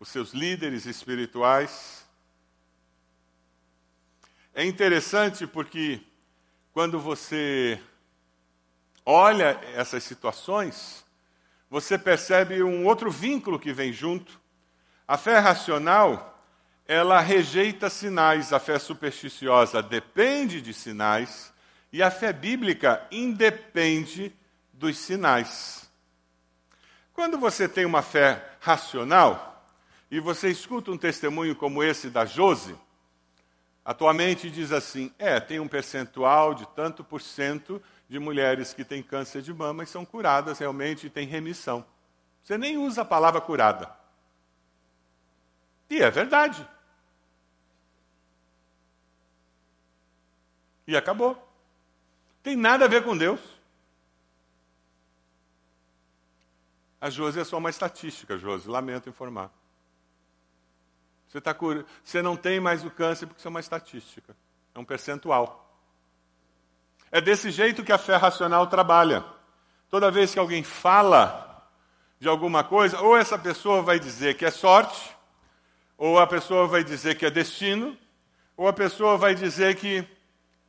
os 0.00 0.08
seus 0.08 0.32
líderes 0.32 0.84
espirituais? 0.84 2.04
É 4.52 4.64
interessante 4.64 5.46
porque 5.46 6.02
quando 6.72 6.98
você 6.98 7.80
olha 9.06 9.60
essas 9.76 10.02
situações, 10.02 11.06
você 11.70 11.98
percebe 11.98 12.62
um 12.62 12.86
outro 12.86 13.10
vínculo 13.10 13.58
que 13.58 13.72
vem 13.72 13.92
junto. 13.92 14.40
A 15.06 15.16
fé 15.16 15.38
racional, 15.38 16.42
ela 16.86 17.20
rejeita 17.20 17.90
sinais, 17.90 18.52
a 18.52 18.58
fé 18.58 18.78
supersticiosa 18.78 19.82
depende 19.82 20.60
de 20.62 20.72
sinais, 20.72 21.52
e 21.92 22.02
a 22.02 22.10
fé 22.10 22.32
bíblica 22.32 23.06
independe 23.10 24.34
dos 24.72 24.96
sinais. 24.98 25.88
Quando 27.12 27.38
você 27.38 27.68
tem 27.68 27.84
uma 27.84 28.02
fé 28.02 28.56
racional, 28.60 29.48
e 30.10 30.20
você 30.20 30.48
escuta 30.48 30.90
um 30.90 30.96
testemunho 30.96 31.54
como 31.54 31.82
esse 31.82 32.08
da 32.08 32.24
Jose, 32.24 32.74
atualmente 33.84 34.50
diz 34.50 34.72
assim: 34.72 35.12
é, 35.18 35.38
tem 35.38 35.60
um 35.60 35.68
percentual 35.68 36.54
de 36.54 36.66
tanto 36.68 37.04
por 37.04 37.20
cento 37.20 37.82
de 38.08 38.18
mulheres 38.18 38.72
que 38.72 38.84
têm 38.84 39.02
câncer 39.02 39.42
de 39.42 39.52
mama 39.52 39.82
e 39.82 39.86
são 39.86 40.04
curadas 40.04 40.58
realmente 40.58 41.06
e 41.06 41.10
têm 41.10 41.26
remissão. 41.26 41.84
Você 42.42 42.56
nem 42.56 42.78
usa 42.78 43.02
a 43.02 43.04
palavra 43.04 43.40
curada. 43.40 43.94
E 45.90 46.02
é 46.02 46.10
verdade. 46.10 46.66
E 50.86 50.96
acabou. 50.96 51.46
Tem 52.42 52.56
nada 52.56 52.86
a 52.86 52.88
ver 52.88 53.04
com 53.04 53.16
Deus. 53.16 53.40
A 57.00 57.10
Josi 57.10 57.40
é 57.40 57.44
só 57.44 57.58
uma 57.58 57.70
estatística, 57.70 58.38
Josi, 58.38 58.68
lamento 58.68 59.08
informar. 59.08 59.52
Você, 61.28 61.40
tá 61.40 61.52
cur... 61.52 61.84
você 62.02 62.22
não 62.22 62.36
tem 62.36 62.58
mais 62.58 62.84
o 62.84 62.90
câncer 62.90 63.26
porque 63.26 63.38
isso 63.38 63.48
é 63.48 63.50
uma 63.50 63.60
estatística. 63.60 64.34
É 64.74 64.78
um 64.78 64.84
percentual. 64.84 65.67
É 67.10 67.20
desse 67.20 67.50
jeito 67.50 67.82
que 67.82 67.92
a 67.92 67.98
fé 67.98 68.16
racional 68.16 68.66
trabalha. 68.66 69.24
Toda 69.90 70.10
vez 70.10 70.32
que 70.32 70.38
alguém 70.38 70.62
fala 70.62 71.66
de 72.20 72.28
alguma 72.28 72.62
coisa, 72.64 73.00
ou 73.00 73.16
essa 73.16 73.38
pessoa 73.38 73.82
vai 73.82 73.98
dizer 73.98 74.36
que 74.36 74.44
é 74.44 74.50
sorte, 74.50 75.16
ou 75.96 76.18
a 76.18 76.26
pessoa 76.26 76.66
vai 76.66 76.84
dizer 76.84 77.16
que 77.16 77.24
é 77.24 77.30
destino, 77.30 77.96
ou 78.56 78.68
a 78.68 78.72
pessoa 78.72 79.16
vai 79.16 79.34
dizer 79.34 79.76
que, 79.76 80.06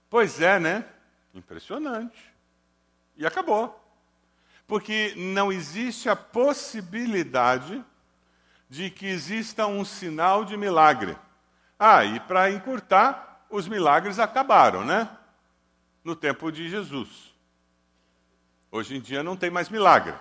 pois 0.09 0.39
é, 0.39 0.59
né? 0.59 0.85
Impressionante. 1.33 2.33
E 3.17 3.25
acabou. 3.25 3.75
Porque 4.67 5.13
não 5.17 5.51
existe 5.51 6.07
a 6.07 6.15
possibilidade 6.15 7.83
de 8.69 8.89
que 8.89 9.07
exista 9.07 9.65
um 9.65 9.83
sinal 9.83 10.45
de 10.45 10.55
milagre. 10.55 11.17
Ah, 11.77 12.05
e 12.05 12.19
para 12.19 12.51
encurtar, 12.51 13.45
os 13.49 13.67
milagres 13.67 14.19
acabaram, 14.19 14.85
né? 14.85 15.09
No 16.09 16.15
tempo 16.15 16.51
de 16.51 16.67
Jesus. 16.67 17.31
Hoje 18.71 18.97
em 18.97 18.99
dia 18.99 19.21
não 19.21 19.37
tem 19.37 19.51
mais 19.51 19.69
milagre. 19.69 20.15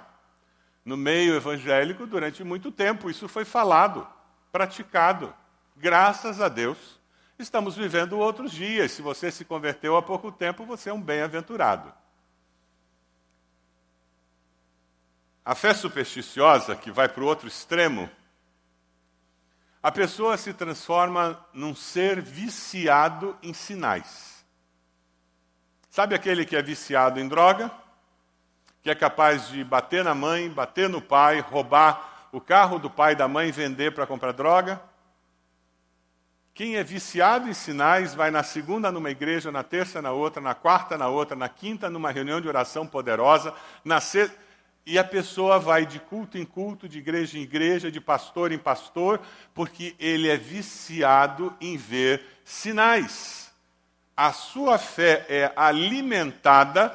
No 0.84 0.96
meio 0.96 1.34
evangélico, 1.34 2.06
durante 2.06 2.44
muito 2.44 2.70
tempo, 2.70 3.10
isso 3.10 3.26
foi 3.26 3.44
falado, 3.44 4.06
praticado. 4.52 5.34
Graças 5.74 6.40
a 6.40 6.48
Deus, 6.48 7.00
estamos 7.38 7.74
vivendo 7.74 8.18
outros 8.18 8.52
dias. 8.52 8.92
Se 8.92 9.00
você 9.00 9.30
se 9.30 9.44
converteu 9.44 9.96
há 9.96 10.02
pouco 10.02 10.30
tempo, 10.30 10.66
você 10.66 10.90
é 10.90 10.92
um 10.92 11.00
bem-aventurado. 11.00 11.92
A 15.42 15.54
fé 15.54 15.72
supersticiosa, 15.72 16.76
que 16.76 16.90
vai 16.90 17.08
para 17.08 17.22
o 17.24 17.26
outro 17.26 17.48
extremo, 17.48 18.10
a 19.82 19.90
pessoa 19.90 20.36
se 20.36 20.52
transforma 20.52 21.42
num 21.54 21.74
ser 21.74 22.20
viciado 22.20 23.38
em 23.42 23.54
sinais. 23.54 24.37
Sabe 25.98 26.14
aquele 26.14 26.44
que 26.44 26.54
é 26.54 26.62
viciado 26.62 27.18
em 27.18 27.26
droga? 27.26 27.72
Que 28.84 28.90
é 28.90 28.94
capaz 28.94 29.48
de 29.48 29.64
bater 29.64 30.04
na 30.04 30.14
mãe, 30.14 30.48
bater 30.48 30.88
no 30.88 31.02
pai, 31.02 31.40
roubar 31.40 32.28
o 32.30 32.40
carro 32.40 32.78
do 32.78 32.88
pai 32.88 33.14
e 33.14 33.16
da 33.16 33.26
mãe 33.26 33.50
vender 33.50 33.92
para 33.92 34.06
comprar 34.06 34.30
droga? 34.30 34.80
Quem 36.54 36.76
é 36.76 36.84
viciado 36.84 37.48
em 37.48 37.52
sinais 37.52 38.14
vai 38.14 38.30
na 38.30 38.44
segunda 38.44 38.92
numa 38.92 39.10
igreja, 39.10 39.50
na 39.50 39.64
terça 39.64 40.00
na 40.00 40.12
outra, 40.12 40.40
na 40.40 40.54
quarta 40.54 40.96
na 40.96 41.08
outra, 41.08 41.34
na 41.34 41.48
quinta 41.48 41.90
numa 41.90 42.12
reunião 42.12 42.40
de 42.40 42.46
oração 42.46 42.86
poderosa, 42.86 43.52
na 43.84 44.00
sexta. 44.00 44.36
E 44.86 45.00
a 45.00 45.04
pessoa 45.04 45.58
vai 45.58 45.84
de 45.84 45.98
culto 45.98 46.38
em 46.38 46.44
culto, 46.44 46.88
de 46.88 46.98
igreja 46.98 47.36
em 47.36 47.42
igreja, 47.42 47.90
de 47.90 48.00
pastor 48.00 48.52
em 48.52 48.58
pastor, 48.58 49.20
porque 49.52 49.96
ele 49.98 50.28
é 50.28 50.36
viciado 50.36 51.52
em 51.60 51.76
ver 51.76 52.24
sinais 52.44 53.47
a 54.18 54.32
sua 54.32 54.78
fé 54.78 55.24
é 55.28 55.52
alimentada 55.54 56.92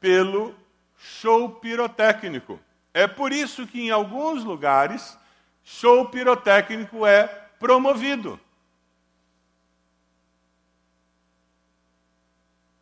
pelo 0.00 0.52
show 0.98 1.48
pirotécnico. 1.48 2.58
É 2.92 3.06
por 3.06 3.32
isso 3.32 3.64
que 3.64 3.80
em 3.80 3.90
alguns 3.92 4.42
lugares 4.42 5.16
show 5.62 6.08
pirotécnico 6.08 7.06
é 7.06 7.28
promovido. 7.60 8.40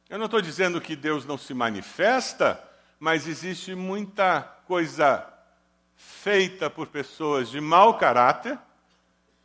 Eu 0.08 0.16
não 0.16 0.24
estou 0.24 0.40
dizendo 0.40 0.80
que 0.80 0.96
Deus 0.96 1.26
não 1.26 1.36
se 1.36 1.52
manifesta, 1.52 2.66
mas 2.98 3.26
existe 3.26 3.74
muita 3.74 4.40
coisa 4.66 5.22
feita 5.94 6.70
por 6.70 6.86
pessoas 6.86 7.50
de 7.50 7.60
mau 7.60 7.98
caráter, 7.98 8.58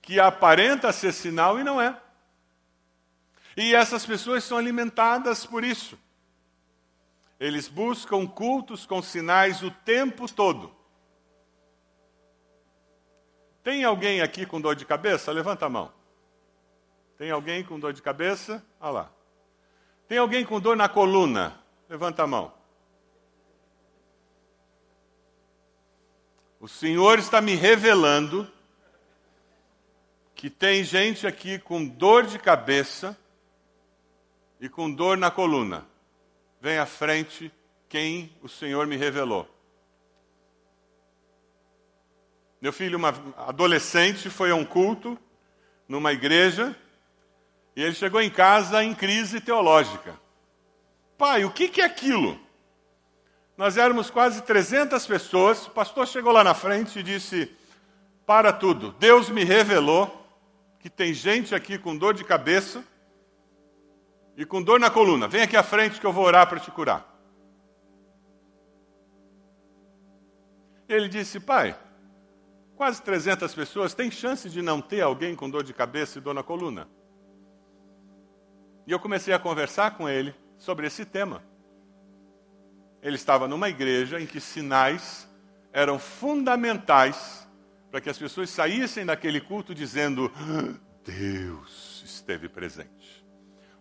que 0.02 0.22
aparenta 0.22 0.94
ser 0.94 1.12
sinal 1.12 1.60
e 1.60 1.66
não 1.66 1.82
é. 1.82 1.98
E 3.58 3.74
essas 3.74 4.06
pessoas 4.06 4.44
são 4.44 4.56
alimentadas 4.56 5.44
por 5.44 5.64
isso. 5.64 5.98
Eles 7.40 7.68
buscam 7.68 8.28
cultos 8.28 8.86
com 8.86 9.02
sinais 9.02 9.64
o 9.64 9.72
tempo 9.72 10.32
todo. 10.32 10.72
Tem 13.64 13.84
alguém 13.84 14.22
aqui 14.22 14.46
com 14.46 14.62
dor 14.62 14.76
de 14.76 14.86
cabeça? 14.86 15.32
Levanta 15.32 15.66
a 15.66 15.70
mão. 15.70 15.92
Tem 17.18 17.32
alguém 17.32 17.64
com 17.64 17.80
dor 17.80 17.94
de 17.94 18.02
cabeça? 18.02 18.64
Olha 18.80 18.92
lá. 18.92 19.12
Tem 20.08 20.20
alguém 20.20 20.46
com 20.46 20.60
dor 20.60 20.78
na 20.78 20.88
coluna? 20.88 21.60
Levanta 21.90 22.24
a 22.24 22.28
mão. 22.28 22.54
O 26.60 26.68
Senhor 26.68 27.18
está 27.18 27.42
me 27.42 27.56
revelando 27.56 28.48
que 30.36 30.48
tem 30.48 30.84
gente 30.84 31.26
aqui 31.26 31.58
com 31.58 31.88
dor 31.88 32.28
de 32.28 32.38
cabeça 32.38 33.18
e 34.60 34.68
com 34.68 34.92
dor 34.92 35.18
na 35.18 35.30
coluna. 35.30 35.86
Vem 36.60 36.78
à 36.78 36.86
frente 36.86 37.52
quem 37.88 38.36
o 38.42 38.50
Senhor 38.50 38.88
me 38.88 38.96
revelou. 38.96 39.48
Meu 42.60 42.74
filho, 42.74 42.98
uma 42.98 43.14
adolescente, 43.38 44.30
foi 44.30 44.50
a 44.50 44.56
um 44.56 44.66
culto 44.66 45.18
numa 45.88 46.12
igreja 46.12 46.76
e 47.76 47.84
ele 47.84 47.94
chegou 47.94 48.20
em 48.20 48.30
casa 48.30 48.84
em 48.84 48.96
crise 48.96 49.40
teológica. 49.40 50.20
Pai, 51.18 51.46
o 51.46 51.52
que, 51.52 51.68
que 51.68 51.82
é 51.82 51.86
aquilo? 51.86 52.40
Nós 53.56 53.78
éramos 53.78 54.10
quase 54.10 54.42
300 54.42 55.06
pessoas. 55.06 55.68
O 55.68 55.72
pastor 55.72 56.08
chegou 56.08 56.32
lá 56.32 56.44
na 56.44 56.56
frente 56.56 57.00
e 57.00 57.04
disse: 57.04 57.52
Para 58.26 58.52
tudo, 58.52 58.92
Deus 59.00 59.30
me 59.30 59.44
revelou 59.44 60.26
que 60.80 60.90
tem 60.90 61.14
gente 61.14 61.54
aqui 61.54 61.78
com 61.78 61.96
dor 61.96 62.14
de 62.14 62.24
cabeça 62.24 62.84
e 64.38 64.46
com 64.46 64.62
dor 64.62 64.80
na 64.80 64.92
coluna. 64.92 65.28
Vem 65.28 65.42
aqui 65.42 65.58
à 65.58 65.64
frente 65.64 66.00
que 66.00 66.06
eu 66.06 66.14
vou 66.14 66.24
orar 66.24 66.48
para 66.48 66.60
te 66.60 66.70
curar. 66.70 67.12
Ele 70.88 71.10
disse: 71.10 71.40
Pai, 71.40 71.78
quase 72.76 73.02
300 73.02 73.54
pessoas, 73.56 73.96
tem 73.96 74.12
chance 74.12 74.48
de 74.48 74.62
não 74.62 74.80
ter 74.80 75.02
alguém 75.02 75.36
com 75.36 75.50
dor 75.50 75.64
de 75.64 75.74
cabeça 75.74 76.20
e 76.20 76.22
dor 76.22 76.36
na 76.36 76.44
coluna? 76.44 76.88
E 78.86 78.92
eu 78.92 79.00
comecei 79.00 79.34
a 79.34 79.40
conversar 79.40 79.98
com 79.98 80.08
ele 80.08 80.34
sobre 80.58 80.86
esse 80.86 81.04
tema. 81.04 81.44
Ele 83.02 83.16
estava 83.16 83.48
numa 83.48 83.68
igreja 83.68 84.22
em 84.22 84.26
que 84.26 84.40
sinais 84.40 85.28
eram 85.74 86.00
fundamentais 86.00 87.48
para 87.90 88.00
que 88.00 88.10
as 88.10 88.18
pessoas 88.18 88.50
saíssem 88.52 89.04
daquele 89.04 89.42
culto 89.42 89.74
dizendo: 89.74 90.32
Deus 91.04 92.04
esteve 92.06 92.48
presente. 92.48 92.97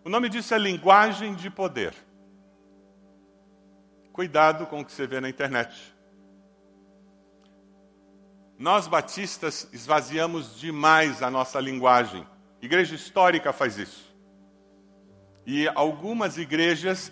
O 0.07 0.09
nome 0.09 0.29
disso 0.29 0.53
é 0.53 0.57
linguagem 0.57 1.35
de 1.35 1.49
poder. 1.49 1.93
Cuidado 4.13 4.65
com 4.65 4.79
o 4.79 4.85
que 4.85 4.93
você 4.93 5.05
vê 5.05 5.19
na 5.19 5.27
internet. 5.27 5.93
Nós 8.57 8.87
batistas 8.87 9.67
esvaziamos 9.73 10.57
demais 10.57 11.21
a 11.21 11.29
nossa 11.29 11.59
linguagem. 11.59 12.25
Igreja 12.61 12.95
histórica 12.95 13.51
faz 13.51 13.77
isso. 13.77 14.15
E 15.45 15.67
algumas 15.75 16.37
igrejas 16.37 17.11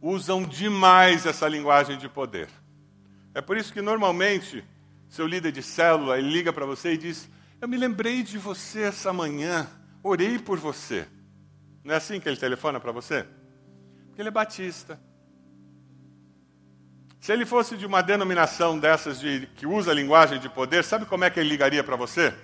usam 0.00 0.42
demais 0.42 1.24
essa 1.24 1.46
linguagem 1.46 1.96
de 1.98 2.08
poder. 2.08 2.48
É 3.32 3.40
por 3.40 3.56
isso 3.56 3.72
que 3.72 3.80
normalmente 3.80 4.64
seu 5.08 5.24
líder 5.24 5.52
de 5.52 5.62
célula 5.62 6.18
liga 6.18 6.52
para 6.52 6.66
você 6.66 6.94
e 6.94 6.98
diz: 6.98 7.30
Eu 7.60 7.68
me 7.68 7.76
lembrei 7.76 8.24
de 8.24 8.38
você 8.38 8.82
essa 8.82 9.12
manhã, 9.12 9.70
orei 10.02 10.36
por 10.36 10.58
você. 10.58 11.06
Não 11.84 11.94
é 11.94 11.96
assim 11.96 12.20
que 12.20 12.28
ele 12.28 12.36
telefona 12.36 12.78
para 12.78 12.92
você? 12.92 13.26
Porque 14.06 14.20
ele 14.22 14.28
é 14.28 14.32
batista. 14.32 15.00
Se 17.20 17.32
ele 17.32 17.46
fosse 17.46 17.76
de 17.76 17.86
uma 17.86 18.02
denominação 18.02 18.78
dessas 18.78 19.20
de, 19.20 19.46
que 19.54 19.66
usa 19.66 19.90
a 19.90 19.94
linguagem 19.94 20.40
de 20.40 20.48
poder, 20.48 20.82
sabe 20.82 21.06
como 21.06 21.24
é 21.24 21.30
que 21.30 21.38
ele 21.38 21.48
ligaria 21.48 21.82
para 21.82 21.96
você? 21.96 22.34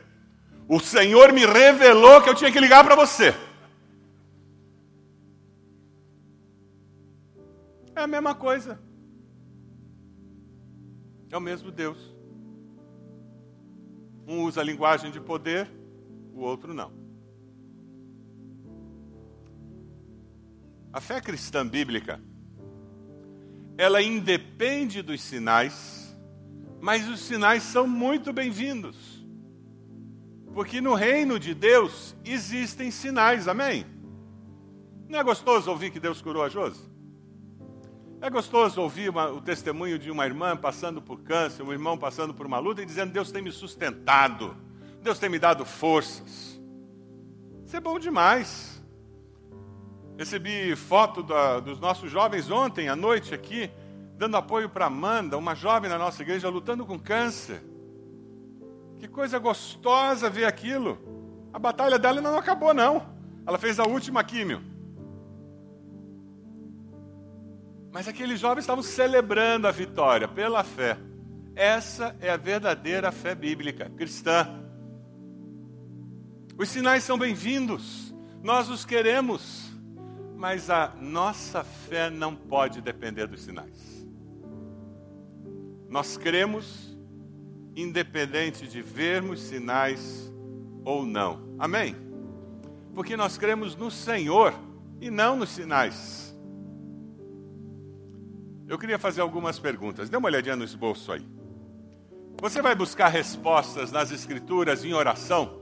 O 0.69 0.79
Senhor 0.79 1.33
me 1.33 1.45
revelou 1.45 2.23
que 2.23 2.29
eu 2.29 2.35
tinha 2.35 2.53
que 2.53 2.61
ligar 2.61 2.85
para 2.85 2.95
você. 2.95 3.35
É 7.97 8.03
a 8.03 8.07
mesma 8.07 8.35
coisa. 8.35 8.81
É 11.31 11.37
o 11.37 11.41
mesmo 11.41 11.71
Deus. 11.73 11.99
Um 14.27 14.45
usa 14.45 14.61
a 14.61 14.65
linguagem 14.65 15.11
de 15.11 15.21
poder, 15.21 15.69
o 16.33 16.41
outro 16.41 16.73
não. 16.73 17.08
A 20.99 21.01
fé 21.01 21.21
cristã 21.21 21.65
bíblica, 21.65 22.21
ela 23.77 24.03
independe 24.03 25.01
dos 25.01 25.23
sinais, 25.23 26.13
mas 26.81 27.09
os 27.09 27.21
sinais 27.21 27.63
são 27.63 27.87
muito 27.87 28.33
bem-vindos. 28.33 29.25
Porque 30.53 30.81
no 30.81 30.95
reino 30.95 31.39
de 31.39 31.55
Deus 31.55 32.17
existem 32.25 32.91
sinais, 32.91 33.47
amém? 33.47 33.87
Não 35.09 35.21
é 35.21 35.23
gostoso 35.23 35.71
ouvir 35.71 35.93
que 35.93 36.01
Deus 36.01 36.21
curou 36.21 36.43
a 36.43 36.49
Josi? 36.49 36.83
É 38.21 38.29
gostoso 38.29 38.83
ouvir 38.83 39.09
uma, 39.09 39.31
o 39.31 39.41
testemunho 39.41 40.01
de 40.01 40.11
uma 40.11 40.27
irmã 40.27 40.57
passando 40.57 41.01
por 41.01 41.21
câncer, 41.21 41.63
um 41.63 41.71
irmão 41.71 41.97
passando 41.97 42.35
por 42.35 42.45
uma 42.45 42.59
luta 42.59 42.83
e 42.83 42.85
dizendo: 42.85 43.13
Deus 43.13 43.31
tem 43.31 43.41
me 43.41 43.53
sustentado, 43.53 44.57
Deus 45.01 45.21
tem 45.21 45.31
me 45.31 45.39
dado 45.39 45.65
forças. 45.65 46.61
Isso 47.65 47.77
é 47.77 47.81
bom 47.81 48.01
demais. 48.01 48.78
Recebi 50.19 50.75
foto 50.75 51.23
da, 51.23 51.61
dos 51.61 51.79
nossos 51.79 52.11
jovens 52.11 52.51
ontem 52.51 52.89
à 52.89 52.97
noite 52.97 53.33
aqui, 53.33 53.71
dando 54.17 54.37
apoio 54.37 54.69
para 54.69 54.87
Amanda, 54.87 55.39
uma 55.39 55.55
jovem 55.55 55.89
na 55.89 55.97
nossa 55.97 56.23
igreja 56.23 56.49
lutando 56.49 56.85
com 56.85 56.99
câncer. 56.99 57.63
Que 58.99 59.07
coisa 59.07 59.39
gostosa 59.39 60.29
ver 60.29 60.47
aquilo. 60.47 60.99
A 61.53 61.59
batalha 61.61 62.01
dela 62.01 62.21
não 62.21 62.37
acabou, 62.37 62.75
não. 62.75 63.07
Ela 63.47 63.59
fez 63.59 63.79
a 63.79 63.85
última 63.85 64.25
químio. 64.25 64.61
Mas 67.93 68.09
aqueles 68.09 68.41
jovens 68.41 68.65
estavam 68.65 68.83
celebrando 68.83 69.69
a 69.69 69.71
vitória 69.71 70.27
pela 70.27 70.65
fé. 70.65 70.99
Essa 71.55 72.17
é 72.21 72.29
a 72.29 72.37
verdadeira 72.37 73.13
fé 73.13 73.37
bíblica, 73.37 73.89
cristã. 73.97 74.49
Os 76.59 76.69
sinais 76.69 77.05
são 77.05 77.17
bem-vindos, 77.17 78.13
nós 78.43 78.69
os 78.69 78.85
queremos, 78.85 79.68
mas 80.39 80.71
a 80.71 80.95
nossa 81.01 81.65
fé 81.65 82.09
não 82.09 82.33
pode 82.33 82.81
depender 82.81 83.27
dos 83.27 83.43
sinais. 83.43 84.07
Nós 85.89 86.17
cremos, 86.17 86.97
independente 87.75 88.69
de 88.69 88.81
vermos 88.81 89.43
sinais 89.43 90.33
ou 90.85 91.05
não. 91.05 91.57
Amém? 91.59 91.97
Porque 92.95 93.17
nós 93.17 93.37
cremos 93.37 93.75
no 93.75 93.91
Senhor 93.91 94.55
e 95.01 95.11
não 95.11 95.35
nos 95.35 95.49
sinais. 95.49 96.33
Eu 98.69 98.79
queria 98.79 98.99
fazer 98.99 99.23
algumas 99.23 99.59
perguntas. 99.59 100.09
Dê 100.09 100.17
uma 100.17 100.29
olhadinha 100.29 100.55
no 100.55 100.63
esboço 100.63 101.11
aí. 101.11 101.27
Você 102.41 102.63
vai 102.63 102.77
buscar 102.77 103.09
respostas 103.09 103.91
nas 103.91 104.13
Escrituras 104.13 104.85
em 104.85 104.93
oração, 104.93 105.59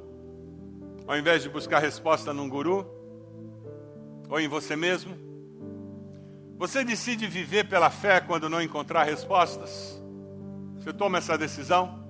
ao 1.07 1.17
invés 1.17 1.43
de 1.43 1.49
buscar 1.49 1.79
resposta 1.79 2.35
num 2.35 2.47
guru 2.47 2.96
ou 4.29 4.41
em 4.41 4.49
você 4.49 4.77
mesmo? 4.77 5.17
Você 6.59 6.83
decide 6.85 7.27
viver 7.27 7.69
pela 7.69 7.91
fé 7.91 8.21
quando 8.21 8.49
não 8.49 8.63
encontrar 8.63 9.05
respostas? 9.05 10.01
Você 10.79 10.93
toma 10.93 11.19
essa 11.19 11.37
decisão? 11.37 12.05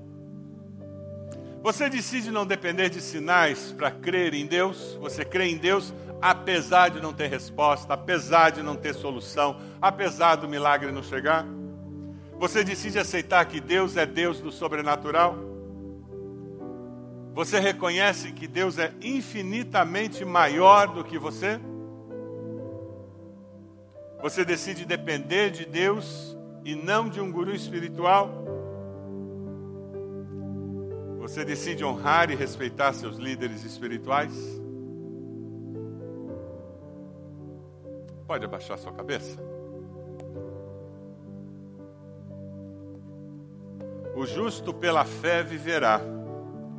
Você 1.62 1.88
decide 1.88 2.30
não 2.30 2.46
depender 2.46 2.88
de 2.88 3.00
sinais 3.00 3.72
para 3.72 3.90
crer 3.90 4.34
em 4.34 4.46
Deus? 4.46 4.96
Você 5.00 5.24
crê 5.24 5.46
em 5.46 5.56
Deus 5.56 5.92
apesar 6.20 6.90
de 6.90 7.00
não 7.00 7.12
ter 7.12 7.28
resposta, 7.28 7.92
apesar 7.92 8.50
de 8.50 8.62
não 8.62 8.76
ter 8.76 8.94
solução, 8.94 9.60
apesar 9.80 10.36
do 10.36 10.48
milagre 10.48 10.92
não 10.92 11.02
chegar? 11.02 11.44
Você 12.38 12.62
decide 12.62 12.98
aceitar 12.98 13.44
que 13.46 13.60
Deus 13.60 13.96
é 13.96 14.06
Deus 14.06 14.40
do 14.40 14.52
sobrenatural? 14.52 15.36
Você 17.34 17.58
reconhece 17.58 18.32
que 18.32 18.46
Deus 18.46 18.78
é 18.78 18.92
infinitamente 19.02 20.24
maior 20.24 20.88
do 20.88 21.04
que 21.04 21.18
você? 21.18 21.60
Você 24.26 24.44
decide 24.44 24.84
depender 24.84 25.50
de 25.50 25.64
Deus 25.64 26.36
e 26.64 26.74
não 26.74 27.08
de 27.08 27.20
um 27.20 27.30
guru 27.30 27.54
espiritual? 27.54 28.28
Você 31.20 31.44
decide 31.44 31.84
honrar 31.84 32.28
e 32.32 32.34
respeitar 32.34 32.92
seus 32.92 33.18
líderes 33.18 33.62
espirituais? 33.62 34.34
Pode 38.26 38.44
abaixar 38.44 38.76
sua 38.78 38.92
cabeça? 38.92 39.40
O 44.16 44.26
justo 44.26 44.74
pela 44.74 45.04
fé 45.04 45.44
viverá. 45.44 46.00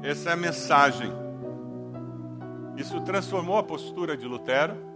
Essa 0.03 0.31
é 0.31 0.33
a 0.33 0.35
mensagem. 0.35 1.13
Isso 2.75 2.99
transformou 3.05 3.57
a 3.57 3.63
postura 3.63 4.17
de 4.17 4.27
Lutero, 4.27 4.86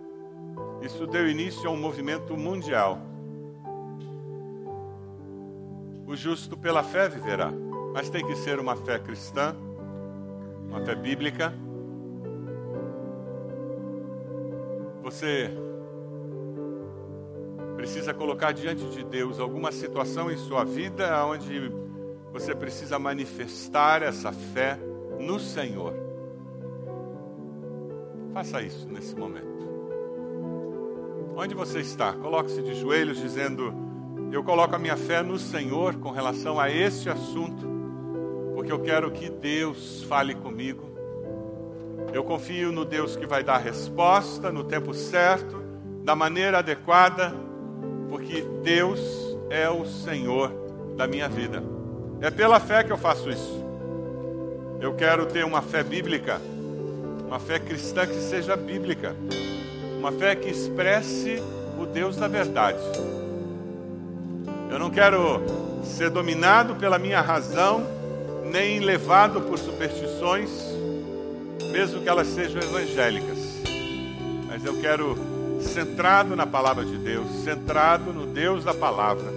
isso 0.81 1.05
deu 1.05 1.29
início 1.29 1.69
a 1.69 1.71
um 1.71 1.77
movimento 1.77 2.35
mundial. 2.35 2.99
O 6.07 6.15
justo 6.15 6.57
pela 6.57 6.83
fé 6.83 7.07
viverá, 7.07 7.51
mas 7.93 8.09
tem 8.09 8.25
que 8.25 8.35
ser 8.35 8.59
uma 8.59 8.75
fé 8.75 8.99
cristã, 8.99 9.55
uma 10.67 10.81
fé 10.81 10.95
bíblica. 10.95 11.53
Você 15.03 15.49
precisa 17.75 18.13
colocar 18.13 18.51
diante 18.51 18.83
de 18.89 19.03
Deus 19.03 19.39
alguma 19.39 19.71
situação 19.71 20.29
em 20.31 20.37
sua 20.37 20.63
vida 20.63 21.25
onde 21.25 21.71
você 22.31 22.55
precisa 22.55 22.97
manifestar 22.97 24.01
essa 24.01 24.31
fé 24.31 24.77
no 25.19 25.39
Senhor. 25.39 25.93
Faça 28.33 28.61
isso 28.61 28.87
nesse 28.87 29.15
momento. 29.15 29.70
Onde 31.41 31.55
você 31.55 31.79
está? 31.79 32.13
Coloque-se 32.13 32.61
de 32.61 32.75
joelhos 32.75 33.17
dizendo: 33.17 33.73
Eu 34.31 34.43
coloco 34.43 34.75
a 34.75 34.77
minha 34.77 34.95
fé 34.95 35.23
no 35.23 35.39
Senhor 35.39 35.95
com 35.95 36.11
relação 36.11 36.59
a 36.59 36.69
este 36.69 37.09
assunto, 37.09 37.67
porque 38.53 38.71
eu 38.71 38.77
quero 38.77 39.09
que 39.09 39.27
Deus 39.27 40.03
fale 40.03 40.35
comigo. 40.35 40.87
Eu 42.13 42.23
confio 42.23 42.71
no 42.71 42.85
Deus 42.85 43.15
que 43.15 43.25
vai 43.25 43.43
dar 43.43 43.55
a 43.55 43.57
resposta 43.57 44.51
no 44.51 44.63
tempo 44.63 44.93
certo, 44.93 45.63
da 46.03 46.15
maneira 46.15 46.59
adequada 46.59 47.33
porque 48.07 48.45
Deus 48.61 48.99
é 49.49 49.67
o 49.67 49.83
Senhor 49.83 50.53
da 50.95 51.07
minha 51.07 51.27
vida. 51.27 51.63
É 52.21 52.29
pela 52.29 52.59
fé 52.59 52.83
que 52.83 52.91
eu 52.91 52.97
faço 52.99 53.31
isso. 53.31 53.65
Eu 54.79 54.93
quero 54.93 55.25
ter 55.25 55.43
uma 55.43 55.63
fé 55.63 55.81
bíblica, 55.81 56.39
uma 57.25 57.39
fé 57.39 57.57
cristã 57.57 58.05
que 58.05 58.13
seja 58.13 58.55
bíblica, 58.55 59.15
uma 60.01 60.11
fé 60.11 60.35
que 60.35 60.49
expresse 60.49 61.39
o 61.77 61.85
Deus 61.85 62.15
da 62.17 62.27
verdade. 62.27 62.79
Eu 64.67 64.79
não 64.79 64.89
quero 64.89 65.39
ser 65.83 66.09
dominado 66.09 66.73
pela 66.73 66.97
minha 66.97 67.21
razão, 67.21 67.85
nem 68.51 68.79
levado 68.79 69.41
por 69.41 69.59
superstições, 69.59 70.49
mesmo 71.71 72.01
que 72.01 72.09
elas 72.09 72.25
sejam 72.29 72.59
evangélicas. 72.59 73.37
Mas 74.47 74.65
eu 74.65 74.81
quero 74.81 75.15
centrado 75.61 76.35
na 76.35 76.47
palavra 76.47 76.83
de 76.83 76.97
Deus, 76.97 77.29
centrado 77.43 78.11
no 78.11 78.25
Deus 78.25 78.63
da 78.63 78.73
palavra. 78.73 79.31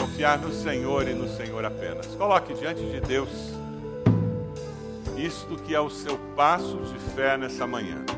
Confiar 0.00 0.38
no 0.38 0.50
Senhor 0.54 1.06
e 1.06 1.12
no 1.12 1.28
Senhor 1.36 1.66
apenas. 1.66 2.06
Coloque 2.16 2.54
diante 2.54 2.80
de 2.80 2.98
Deus 2.98 3.28
isto 5.18 5.56
que 5.66 5.74
é 5.74 5.80
o 5.80 5.90
seu 5.90 6.16
passo 6.34 6.78
de 6.78 6.98
fé 7.14 7.36
nessa 7.36 7.66
manhã. 7.66 8.17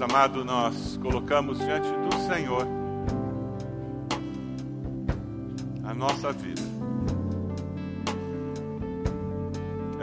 Amado, 0.00 0.44
nós 0.44 0.98
colocamos 1.02 1.58
diante 1.58 1.88
do 1.88 2.32
Senhor 2.32 2.66
a 5.84 5.94
nossa 5.94 6.32
vida. 6.32 6.70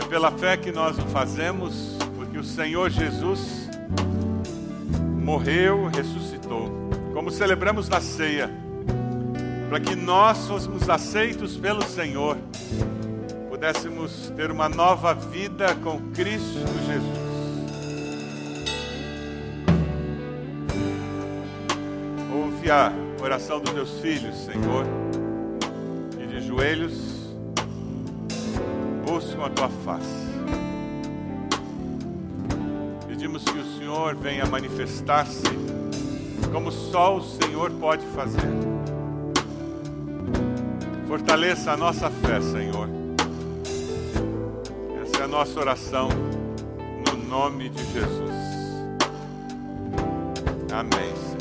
pela 0.08 0.32
fé 0.32 0.56
que 0.56 0.72
nós 0.72 0.98
o 0.98 1.02
fazemos, 1.10 1.98
porque 2.16 2.38
o 2.38 2.44
Senhor 2.44 2.90
Jesus 2.90 3.70
morreu, 5.22 5.88
ressuscitou. 5.88 6.72
Como 7.14 7.30
celebramos 7.30 7.90
na 7.90 8.00
ceia, 8.00 8.50
para 9.70 9.80
que 9.80 9.96
nós 9.96 10.48
fôssemos 10.48 10.90
aceitos 10.90 11.58
pelo 11.58 11.84
Senhor, 11.84 12.38
pudéssemos 13.50 14.32
ter 14.36 14.50
uma 14.50 14.70
nova 14.70 15.14
vida 15.14 15.76
com 15.84 16.00
Cristo 16.14 16.60
Jesus. 16.86 17.17
Ouve 22.68 22.72
a 22.72 22.92
oração 23.24 23.62
dos 23.62 23.72
teus 23.72 24.02
filhos, 24.02 24.36
Senhor, 24.40 24.86
e 26.20 26.28
de 26.28 26.46
joelhos 26.46 27.32
buscam 29.06 29.46
a 29.46 29.50
tua 29.50 29.70
face. 29.70 30.28
Pedimos 33.08 33.46
que 33.46 33.58
o 33.58 33.78
Senhor 33.78 34.16
venha 34.16 34.46
manifestar-se 34.46 35.44
como 36.52 36.70
só 36.70 37.16
o 37.16 37.24
Senhor 37.24 37.72
pode 37.72 38.06
fazer. 38.08 38.52
Fortaleça 41.08 41.72
a 41.72 41.78
nossa 41.78 42.10
fé, 42.10 42.42
Senhor. 42.42 42.90
Essa 45.04 45.22
é 45.22 45.24
a 45.24 45.28
nossa 45.30 45.58
oração, 45.58 46.10
no 47.10 47.30
nome 47.30 47.70
de 47.70 47.94
Jesus. 47.94 48.36
Amém. 50.70 51.37